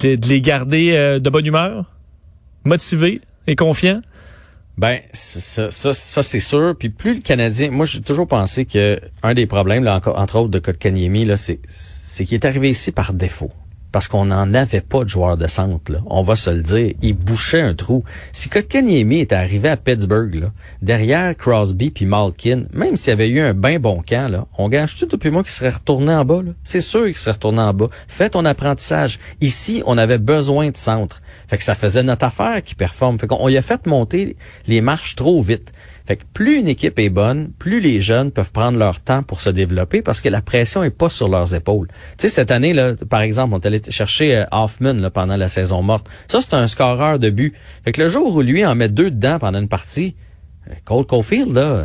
de, 0.00 0.14
de 0.16 0.28
les 0.28 0.40
garder 0.40 0.92
euh, 0.92 1.18
de 1.18 1.30
bonne 1.30 1.46
humeur, 1.46 1.86
motivés 2.64 3.20
et 3.46 3.56
confiants? 3.56 4.02
Ben, 4.78 5.00
ça, 5.12 5.70
ça, 5.70 5.94
ça 5.94 6.22
c'est 6.22 6.40
sûr. 6.40 6.74
Puis 6.78 6.88
plus 6.88 7.14
le 7.14 7.20
Canadien... 7.20 7.70
Moi, 7.70 7.84
j'ai 7.84 8.00
toujours 8.00 8.26
pensé 8.26 8.64
que 8.64 9.00
un 9.22 9.34
des 9.34 9.46
problèmes, 9.46 9.84
là, 9.84 10.00
entre 10.06 10.36
autres, 10.36 10.50
de 10.50 10.58
Kotkaniemi, 10.58 11.24
là, 11.24 11.36
c'est, 11.36 11.60
c'est 11.66 12.24
qu'il 12.24 12.34
est 12.34 12.44
arrivé 12.44 12.70
ici 12.70 12.92
par 12.92 13.12
défaut. 13.12 13.50
Parce 13.92 14.08
qu'on 14.08 14.24
n'en 14.24 14.52
avait 14.54 14.80
pas 14.80 15.04
de 15.04 15.08
joueur 15.08 15.36
de 15.36 15.46
centre. 15.46 15.92
On 16.06 16.22
va 16.22 16.34
se 16.34 16.50
le 16.50 16.62
dire. 16.62 16.94
Il 17.02 17.14
bouchait 17.14 17.60
un 17.60 17.74
trou. 17.74 18.04
Si 18.32 18.48
Kotkaniemi 18.48 19.20
était 19.20 19.34
arrivé 19.34 19.68
à 19.68 19.76
Pittsburgh, 19.76 20.50
derrière 20.80 21.36
Crosby 21.36 21.90
puis 21.90 22.06
Malkin, 22.06 22.64
même 22.72 22.96
s'il 22.96 23.10
y 23.10 23.12
avait 23.12 23.28
eu 23.28 23.40
un 23.40 23.54
bien 23.54 23.78
bon 23.78 24.02
camp, 24.06 24.30
là, 24.30 24.46
on 24.58 24.68
gage 24.68 24.96
tout 24.96 25.06
depuis 25.06 25.30
moi 25.30 25.42
qu'il 25.42 25.52
serait 25.52 25.70
retourné 25.70 26.14
en 26.14 26.24
bas. 26.24 26.40
C'est 26.64 26.80
sûr 26.80 27.04
qu'il 27.04 27.14
serait 27.14 27.32
retourné 27.32 27.60
en 27.60 27.74
bas. 27.74 27.88
Fais 28.08 28.30
ton 28.30 28.44
apprentissage. 28.44 29.18
Ici, 29.40 29.82
on 29.86 29.98
avait 29.98 30.18
besoin 30.18 30.70
de 30.70 30.76
centre. 30.76 31.20
Fait 31.46 31.58
que 31.58 31.64
ça 31.64 31.74
faisait 31.74 32.02
notre 32.02 32.24
affaire 32.24 32.62
qui 32.62 32.74
performe. 32.74 33.18
Fait 33.18 33.26
qu'on 33.26 33.38
on 33.40 33.48
y 33.48 33.56
a 33.58 33.62
fait 33.62 33.86
monter 33.86 34.36
les 34.66 34.80
marches 34.80 35.16
trop 35.16 35.42
vite. 35.42 35.72
Fait 36.06 36.16
que 36.16 36.24
plus 36.32 36.58
une 36.58 36.68
équipe 36.68 36.98
est 36.98 37.08
bonne, 37.08 37.50
plus 37.58 37.80
les 37.80 38.00
jeunes 38.00 38.30
peuvent 38.30 38.50
prendre 38.50 38.78
leur 38.78 39.00
temps 39.00 39.22
pour 39.22 39.40
se 39.40 39.50
développer 39.50 40.02
parce 40.02 40.20
que 40.20 40.28
la 40.28 40.42
pression 40.42 40.82
est 40.82 40.90
pas 40.90 41.08
sur 41.08 41.28
leurs 41.28 41.54
épaules. 41.54 41.88
Tu 41.88 41.94
sais, 42.18 42.28
cette 42.28 42.50
année, 42.50 42.72
là, 42.72 42.94
par 43.08 43.20
exemple, 43.20 43.54
on 43.54 43.60
est 43.60 43.66
allé 43.66 43.80
chercher 43.88 44.36
euh, 44.36 44.44
Hoffman 44.50 44.94
là, 44.94 45.10
pendant 45.10 45.36
la 45.36 45.48
saison 45.48 45.82
morte. 45.82 46.08
Ça, 46.28 46.40
c'est 46.40 46.54
un 46.54 46.66
scoreur 46.66 47.18
de 47.18 47.30
but. 47.30 47.54
Fait 47.84 47.92
que 47.92 48.02
le 48.02 48.08
jour 48.08 48.34
où 48.34 48.42
lui 48.42 48.64
en 48.66 48.74
met 48.74 48.88
deux 48.88 49.10
dedans 49.10 49.38
pendant 49.38 49.60
une 49.60 49.68
partie, 49.68 50.16
euh, 50.68 50.74
Cole 50.84 51.06
Caulfield, 51.06 51.52
là, 51.52 51.84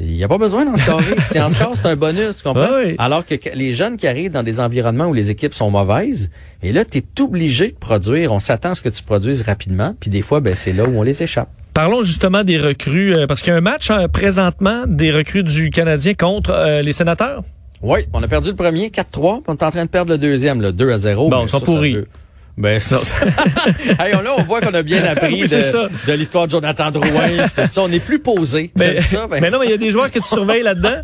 il 0.00 0.12
n'y 0.16 0.24
a 0.24 0.28
pas 0.28 0.38
besoin 0.38 0.64
d'en 0.64 0.76
scorer. 0.76 1.04
si 1.20 1.38
en 1.38 1.48
score, 1.48 1.76
c'est 1.76 1.86
un 1.86 1.96
bonus, 1.96 2.38
tu 2.38 2.42
comprends? 2.42 2.68
Oui. 2.82 2.94
Alors 2.98 3.26
que 3.26 3.34
que 3.34 3.50
les 3.50 3.74
jeunes 3.74 3.96
qui 3.96 4.06
arrivent 4.06 4.30
dans 4.30 4.42
des 4.42 4.58
environnements 4.58 5.06
où 5.06 5.14
les 5.14 5.30
équipes 5.30 5.52
sont 5.52 5.70
mauvaises, 5.70 6.30
et 6.62 6.72
là, 6.72 6.84
tu 6.84 6.98
es 6.98 7.20
obligé 7.20 7.70
de 7.70 7.76
produire. 7.76 8.32
On 8.32 8.40
s'attend 8.40 8.70
à 8.70 8.74
ce 8.74 8.80
que 8.80 8.88
tu 8.88 9.02
produises 9.02 9.42
rapidement, 9.42 9.94
puis 10.00 10.08
des 10.08 10.22
fois, 10.22 10.40
ben, 10.40 10.54
c'est 10.54 10.72
là 10.72 10.84
où 10.84 10.98
on 10.98 11.02
les 11.02 11.22
échappe. 11.22 11.50
Parlons 11.74 12.02
justement 12.02 12.42
des 12.42 12.58
recrues, 12.58 13.14
euh, 13.14 13.26
parce 13.26 13.42
qu'il 13.42 13.52
y 13.52 13.54
a 13.54 13.58
un 13.58 13.62
match 13.62 13.90
euh, 13.90 14.08
présentement 14.08 14.84
des 14.86 15.12
recrues 15.12 15.44
du 15.44 15.70
Canadien 15.70 16.14
contre 16.14 16.50
euh, 16.50 16.82
les 16.82 16.92
sénateurs. 16.92 17.42
Oui, 17.82 18.00
on 18.12 18.22
a 18.22 18.28
perdu 18.28 18.50
le 18.50 18.56
premier, 18.56 18.88
4-3, 18.88 19.42
puis 19.42 19.44
on 19.48 19.54
est 19.54 19.62
en 19.62 19.70
train 19.70 19.84
de 19.84 19.88
perdre 19.88 20.10
le 20.10 20.18
deuxième, 20.18 20.60
là, 20.60 20.72
2 20.72 20.90
à 20.90 20.98
0. 20.98 21.30
Bon, 21.30 21.42
ils 21.42 21.48
sont 21.48 21.60
pourris. 21.60 21.96
Ben, 22.56 22.78
ça, 22.80 22.98
hey, 24.04 24.14
on, 24.14 24.20
là, 24.20 24.34
on 24.36 24.42
voit 24.42 24.60
qu'on 24.60 24.74
a 24.74 24.82
bien 24.82 25.02
appris 25.04 25.42
Oui, 25.42 25.48
de, 25.48 26.08
de 26.10 26.12
l'histoire 26.12 26.46
de 26.46 26.50
Jonathan 26.50 26.90
Drouin. 26.90 27.48
tout 27.54 27.62
ça. 27.70 27.82
On 27.82 27.90
est 27.90 28.04
plus 28.04 28.18
posé. 28.18 28.70
Mais, 28.76 29.00
ça, 29.00 29.26
ben, 29.26 29.38
mais 29.42 29.50
non, 29.50 29.58
mais 29.60 29.66
il 29.66 29.70
y 29.70 29.74
a 29.74 29.78
des 29.78 29.90
joueurs 29.90 30.10
que 30.10 30.18
tu 30.18 30.28
surveilles 30.28 30.62
là-dedans. 30.62 31.00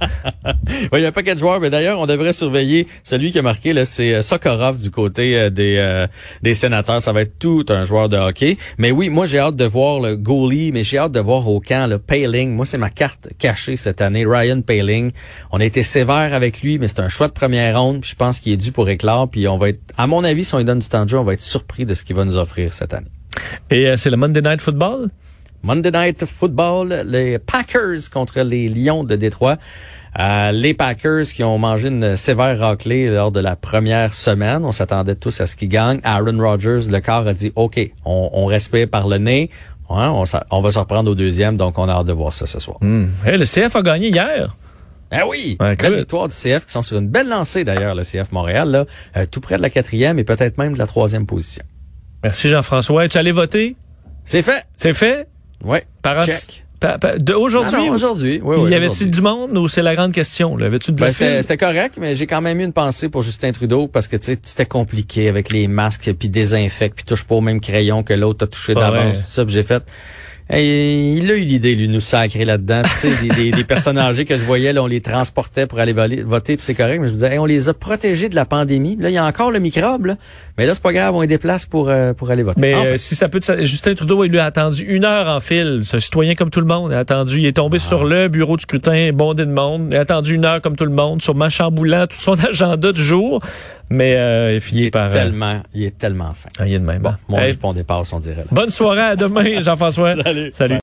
Il 0.92 1.00
y 1.00 1.04
a 1.04 1.08
un 1.08 1.12
paquet 1.12 1.34
de 1.34 1.40
joueurs, 1.40 1.60
mais 1.60 1.70
d'ailleurs, 1.70 1.98
on 1.98 2.06
devrait 2.06 2.32
surveiller 2.32 2.86
celui 3.04 3.32
qui 3.32 3.38
a 3.38 3.42
marqué, 3.42 3.72
là, 3.72 3.84
c'est 3.84 4.14
euh, 4.14 4.22
Sokorov 4.22 4.78
du 4.78 4.90
côté 4.90 5.36
euh, 5.38 5.50
des 5.50 5.76
euh, 5.78 6.06
des 6.42 6.54
sénateurs. 6.54 7.00
Ça 7.00 7.12
va 7.12 7.22
être 7.22 7.38
tout 7.38 7.64
un 7.68 7.84
joueur 7.84 8.08
de 8.08 8.16
hockey. 8.16 8.58
Mais 8.78 8.90
oui, 8.90 9.08
moi, 9.08 9.26
j'ai 9.26 9.38
hâte 9.38 9.56
de 9.56 9.64
voir 9.64 10.00
le 10.00 10.16
goalie, 10.16 10.72
mais 10.72 10.84
j'ai 10.84 10.98
hâte 10.98 11.12
de 11.12 11.20
voir 11.20 11.48
au 11.48 11.60
camp 11.60 11.88
le 11.88 11.98
Paling. 11.98 12.50
Moi, 12.54 12.66
c'est 12.66 12.78
ma 12.78 12.90
carte 12.90 13.28
cachée 13.38 13.76
cette 13.76 14.00
année. 14.00 14.26
Ryan 14.26 14.60
Paling. 14.60 15.10
On 15.52 15.60
a 15.60 15.64
été 15.64 15.82
sévère 15.82 16.34
avec 16.34 16.60
lui, 16.62 16.78
mais 16.78 16.88
c'est 16.88 17.00
un 17.00 17.08
choix 17.08 17.28
de 17.28 17.32
première 17.32 17.80
ronde. 17.80 18.00
Puis 18.00 18.10
je 18.10 18.16
pense 18.16 18.38
qu'il 18.40 18.52
est 18.52 18.56
dû 18.56 18.72
pour 18.72 18.88
éclore. 18.88 19.28
Puis 19.30 19.48
on 19.48 19.58
va 19.58 19.70
être, 19.70 19.80
à 19.96 20.06
mon 20.06 20.24
avis, 20.24 20.44
si 20.44 20.54
on 20.54 20.58
lui 20.58 20.64
donne 20.64 20.80
du 20.80 20.88
temps 20.88 21.04
de 21.04 21.08
jeu, 21.08 21.18
on 21.18 21.24
va 21.24 21.34
être 21.36 21.42
surpris 21.42 21.86
de 21.86 21.94
ce 21.94 22.04
qu'il 22.04 22.16
va 22.16 22.24
nous 22.24 22.36
offrir 22.36 22.72
cette 22.72 22.92
année. 22.92 23.10
Et 23.70 23.88
euh, 23.88 23.96
c'est 23.96 24.10
le 24.10 24.16
Monday 24.16 24.42
Night 24.42 24.60
Football? 24.60 25.10
Monday 25.62 25.90
Night 25.90 26.24
Football, 26.24 27.02
les 27.06 27.38
Packers 27.38 28.10
contre 28.12 28.40
les 28.40 28.68
Lions 28.68 29.04
de 29.04 29.16
Détroit. 29.16 29.56
Euh, 30.18 30.52
les 30.52 30.74
Packers 30.74 31.24
qui 31.24 31.42
ont 31.44 31.58
mangé 31.58 31.88
une 31.88 32.16
sévère 32.16 32.58
raclée 32.58 33.08
lors 33.08 33.32
de 33.32 33.40
la 33.40 33.56
première 33.56 34.14
semaine. 34.14 34.64
On 34.64 34.72
s'attendait 34.72 35.16
tous 35.16 35.40
à 35.40 35.46
ce 35.46 35.56
qu'ils 35.56 35.68
gagnent. 35.68 36.00
Aaron 36.04 36.38
Rodgers, 36.38 36.88
le 36.88 37.00
corps 37.00 37.26
a 37.26 37.34
dit, 37.34 37.52
OK, 37.56 37.78
on, 38.04 38.30
on 38.32 38.46
respire 38.46 38.88
par 38.88 39.08
le 39.08 39.18
nez. 39.18 39.50
Hein, 39.88 40.12
on, 40.50 40.60
va 40.60 40.70
se 40.70 40.78
reprendre 40.78 41.10
au 41.10 41.14
deuxième, 41.14 41.56
donc 41.56 41.78
on 41.78 41.88
a 41.88 41.92
hâte 41.92 42.06
de 42.06 42.12
voir 42.12 42.32
ça 42.32 42.46
ce 42.46 42.58
soir. 42.58 42.78
Hmm. 42.80 43.06
Hey, 43.24 43.38
le 43.38 43.44
CF 43.44 43.76
a 43.76 43.82
gagné 43.82 44.08
hier. 44.08 44.56
Ah 45.10 45.26
oui! 45.28 45.56
Ouais, 45.60 45.76
belle 45.76 45.96
victoire 45.96 46.28
du 46.28 46.34
CF 46.34 46.66
qui 46.66 46.72
sont 46.72 46.82
sur 46.82 46.98
une 46.98 47.08
belle 47.08 47.28
lancée 47.28 47.64
d'ailleurs, 47.64 47.94
le 47.94 48.02
CF 48.02 48.32
Montréal, 48.32 48.70
là, 48.70 48.84
euh, 49.16 49.26
tout 49.30 49.40
près 49.40 49.56
de 49.56 49.62
la 49.62 49.70
quatrième 49.70 50.18
et 50.18 50.24
peut-être 50.24 50.58
même 50.58 50.72
de 50.74 50.78
la 50.78 50.86
troisième 50.86 51.26
position. 51.26 51.62
Merci 52.24 52.48
Jean-François. 52.48 53.06
Tu 53.08 53.18
allé 53.18 53.32
voter? 53.32 53.76
C'est 54.24 54.42
fait! 54.42 54.64
C'est 54.76 54.92
fait? 54.94 55.28
Ouais. 55.64 55.84
Par 56.02 56.24
Check. 56.24 56.34
anti- 56.34 56.62
pa- 56.80 56.98
pa- 56.98 57.18
de 57.18 57.32
aujourd'hui? 57.32 57.88
Aujourd'hui. 57.88 58.40
Oui, 58.42 58.56
y 58.56 58.60
oui, 58.60 58.74
avait-tu 58.74 58.86
aujourd'hui. 58.88 59.08
du 59.10 59.20
monde 59.20 59.56
ou 59.56 59.68
c'est 59.68 59.82
la 59.82 59.94
grande 59.94 60.12
question? 60.12 60.56
là? 60.56 60.66
Avais-tu 60.66 60.90
de 60.92 60.96
Ben, 61.00 61.10
c'était 61.12 61.56
correct, 61.56 61.94
mais 62.00 62.14
j'ai 62.16 62.26
quand 62.26 62.40
même 62.40 62.60
eu 62.60 62.64
une 62.64 62.72
pensée 62.72 63.08
pour 63.08 63.22
Justin 63.22 63.52
Trudeau 63.52 63.86
parce 63.86 64.08
que 64.08 64.16
tu 64.16 64.26
sais, 64.26 64.38
c'était 64.42 64.66
compliqué 64.66 65.28
avec 65.28 65.50
les 65.50 65.68
masques 65.68 66.12
puis 66.18 66.28
désinfecte 66.28 66.96
puis 66.96 67.04
touche 67.04 67.24
pas 67.24 67.36
au 67.36 67.40
même 67.40 67.60
crayon 67.60 68.02
que 68.02 68.12
l'autre 68.12 68.44
a 68.44 68.48
touché 68.48 68.74
Ah 68.76 68.80
d'avance 68.80 69.18
tout 69.18 69.28
ça. 69.30 69.44
J'ai 69.46 69.62
fait 69.62 69.82
Et 70.48 71.14
il 71.14 71.28
a 71.30 71.34
eu 71.34 71.40
l'idée, 71.40 71.74
lui, 71.74 71.88
de 71.88 71.92
nous 71.92 71.98
sacrer 72.00 72.44
là-dedans. 72.44 72.82
Puis, 72.84 72.92
Tu 73.10 73.12
sais, 73.16 73.28
des, 73.28 73.34
des, 73.34 73.50
des 73.50 73.64
personnes 73.64 73.98
âgées 73.98 74.24
que 74.24 74.36
je 74.36 74.44
voyais, 74.44 74.72
là, 74.72 74.82
on 74.82 74.86
les 74.86 75.00
transportait 75.00 75.66
pour 75.66 75.80
aller 75.80 75.92
voter, 75.92 76.56
puis 76.56 76.64
c'est 76.64 76.74
correct. 76.74 77.00
Mais 77.00 77.08
je 77.08 77.12
me 77.14 77.18
disais, 77.18 77.32
hey, 77.32 77.38
on 77.40 77.46
les 77.46 77.68
a 77.68 77.74
protégés 77.74 78.28
de 78.28 78.36
la 78.36 78.44
pandémie. 78.44 78.96
Là, 79.00 79.10
il 79.10 79.14
y 79.14 79.18
a 79.18 79.24
encore 79.24 79.50
le 79.50 79.58
microbe, 79.58 80.06
là. 80.06 80.16
Mais 80.56 80.64
là, 80.64 80.74
c'est 80.74 80.82
pas 80.82 80.92
grave, 80.92 81.14
on 81.16 81.20
les 81.20 81.26
déplace 81.26 81.66
pour, 81.66 81.88
euh, 81.88 82.12
pour 82.12 82.30
aller 82.30 82.44
voter. 82.44 82.60
Mais 82.60 82.74
Enfin. 82.74 82.86
euh, 82.86 82.96
si 82.96 83.16
ça 83.16 83.28
peut, 83.28 83.40
te- 83.40 83.64
Justin 83.64 83.94
Trudeau, 83.94 84.22
il 84.24 84.30
lui 84.30 84.38
a 84.38 84.44
attendu 84.44 84.84
une 84.84 85.04
heure 85.04 85.26
en 85.28 85.40
fil. 85.40 85.80
C'est 85.82 85.96
un 85.96 86.00
citoyen 86.00 86.34
comme 86.36 86.50
tout 86.50 86.60
le 86.60 86.66
monde. 86.66 86.92
Il 86.92 86.94
a 86.94 87.00
attendu. 87.00 87.38
Il 87.40 87.46
est 87.46 87.52
tombé 87.56 87.78
sur 87.80 88.04
le 88.04 88.28
bureau 88.28 88.56
de 88.56 88.60
scrutin, 88.62 89.10
bondé 89.12 89.44
de 89.44 89.50
monde. 89.50 89.88
Il 89.90 89.96
a 89.96 90.00
attendu 90.02 90.34
une 90.36 90.44
heure 90.44 90.60
comme 90.62 90.76
tout 90.76 90.84
le 90.86 90.92
monde, 90.92 91.20
sûrement 91.22 91.48
chamboulant 91.50 92.06
tout 92.06 92.16
son 92.18 92.32
agenda 92.48 92.92
du 92.92 93.02
jour. 93.02 93.40
Mais 93.90 94.16
euh, 94.16 94.58
il 94.72 94.78
il 94.78 94.84
est 94.86 94.90
par. 94.90 95.06
euh, 95.10 95.12
tellement, 95.12 95.60
il 95.74 95.84
est 95.84 95.96
tellement 95.98 96.32
fin. 96.34 96.48
ah, 96.58 96.66
il 96.66 96.74
est 96.74 96.78
de 96.78 96.84
même. 96.84 97.02
Bon, 97.02 97.10
hein. 97.10 97.16
mon 97.28 97.38
Hey, 97.38 97.52
jupon 97.52 97.72
dépasse, 97.72 98.12
on 98.12 98.18
dirait. 98.20 98.36
là. 98.36 98.44
bonne 98.50 98.70
soirée. 98.70 99.00
À 99.00 99.16
demain, 99.16 99.60
Jean-François. 99.60 100.14
Salut. 100.36 100.54